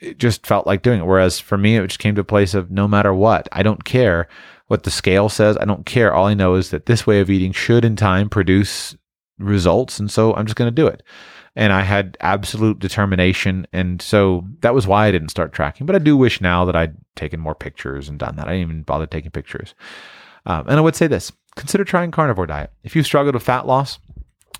[0.00, 1.06] it just felt like doing it.
[1.06, 3.84] Whereas for me, it just came to a place of no matter what, I don't
[3.84, 4.28] care
[4.68, 5.56] what the scale says.
[5.58, 6.14] I don't care.
[6.14, 8.96] All I know is that this way of eating should in time produce
[9.38, 9.98] results.
[9.98, 11.02] And so I'm just going to do it.
[11.56, 13.66] And I had absolute determination.
[13.72, 15.86] And so that was why I didn't start tracking.
[15.86, 18.46] But I do wish now that I'd taken more pictures and done that.
[18.46, 19.74] I didn't even bother taking pictures.
[20.46, 22.72] Um, and I would say this consider trying carnivore diet.
[22.84, 23.98] If you've struggled with fat loss,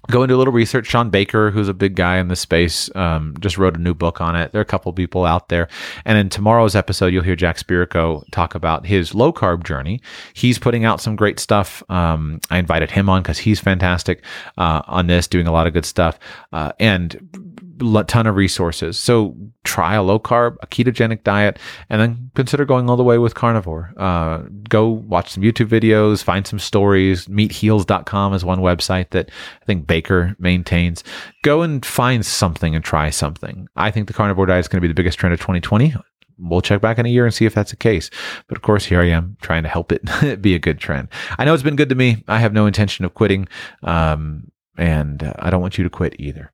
[0.09, 0.87] go into a little research.
[0.87, 4.21] Shawn Baker, who's a big guy in this space, um, just wrote a new book
[4.21, 4.53] on it.
[4.53, 5.69] There are a couple people out there.
[6.05, 10.01] And in tomorrow's episode, you'll hear Jack Spirko talk about his low carb journey.
[10.35, 11.83] He's putting out some great stuff.
[11.89, 14.25] Um, I invited him on because he's fantastic
[14.59, 16.19] uh, on this, doing a lot of good stuff.
[16.53, 17.61] Uh, and
[18.07, 18.99] ton of resources.
[18.99, 21.59] So try a low carb, a ketogenic diet,
[21.89, 23.93] and then consider going all the way with carnivore.
[23.97, 27.27] Uh, go watch some YouTube videos, find some stories.
[27.27, 31.03] Meatheals.com is one website that I think Baker maintains.
[31.43, 33.69] Go and find something and try something.
[33.77, 35.95] I think the carnivore diet is going to be the biggest trend of 2020
[36.43, 38.09] we'll check back in a year and see if that's the case.
[38.49, 41.09] But of course, here I am trying to help it be a good trend.
[41.39, 42.25] I know it's been good to me.
[42.29, 43.47] I have no intention of quitting.
[43.83, 46.53] Um, and I don't want you to quit either.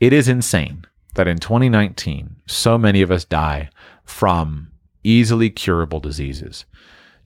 [0.00, 3.70] It is insane that in 2019, so many of us die
[4.04, 4.72] from
[5.04, 6.64] easily curable diseases.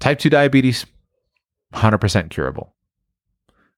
[0.00, 0.84] Type 2 diabetes,
[1.72, 2.74] 100% curable.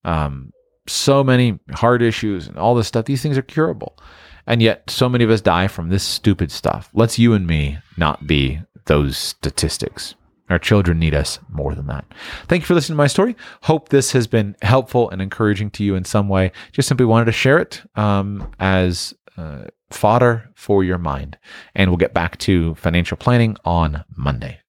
[0.05, 0.53] Um,
[0.89, 3.99] so many heart issues and all this stuff, these things are curable.
[4.47, 6.89] And yet, so many of us die from this stupid stuff.
[6.95, 10.15] Let's you and me not be those statistics.
[10.49, 12.05] Our children need us more than that.
[12.47, 13.37] Thank you for listening to my story.
[13.63, 16.53] Hope this has been helpful and encouraging to you in some way.
[16.73, 21.39] Just simply wanted to share it um, as uh, fodder for your mind.
[21.75, 24.61] And we'll get back to financial planning on Monday.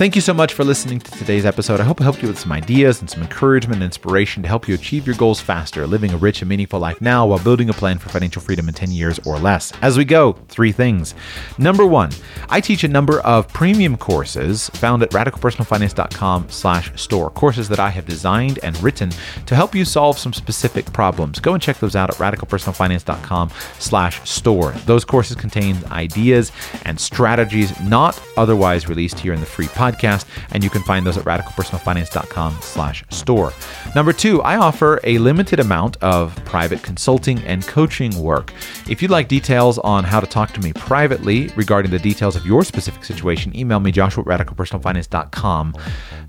[0.00, 1.78] Thank you so much for listening to today's episode.
[1.78, 4.66] I hope it helped you with some ideas and some encouragement and inspiration to help
[4.66, 7.74] you achieve your goals faster, living a rich and meaningful life now while building a
[7.74, 9.74] plan for financial freedom in 10 years or less.
[9.82, 11.14] As we go, three things.
[11.58, 12.12] Number one,
[12.48, 17.90] I teach a number of premium courses found at radicalpersonalfinance.com slash store, courses that I
[17.90, 19.10] have designed and written
[19.44, 21.40] to help you solve some specific problems.
[21.40, 24.72] Go and check those out at radicalpersonalfinance.com slash store.
[24.86, 26.52] Those courses contain ideas
[26.86, 31.06] and strategies not otherwise released here in the free podcast podcast, and you can find
[31.06, 33.52] those at radicalpersonalfinance.com slash store.
[33.94, 38.52] Number two, I offer a limited amount of private consulting and coaching work.
[38.88, 42.46] If you'd like details on how to talk to me privately regarding the details of
[42.46, 45.74] your specific situation, email me, joshua at radicalpersonalfinance.com,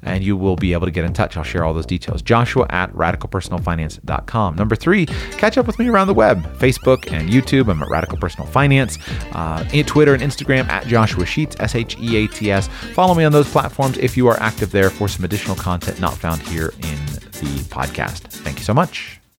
[0.04, 1.38] and you will be able to get in touch.
[1.38, 2.22] I'll share all those details.
[2.22, 4.56] Joshua at radicalpersonalfinance.com.
[4.56, 7.70] Number three, catch up with me around the web, Facebook and YouTube.
[7.70, 8.98] I'm at Radical Personal Finance,
[9.34, 12.68] uh, Twitter and Instagram at Joshua Sheets, S H E A T S.
[12.94, 16.14] Follow me on those platforms if you are active there for some additional content not
[16.14, 17.06] found here in
[17.40, 18.20] the podcast.
[18.44, 19.21] Thank you so much.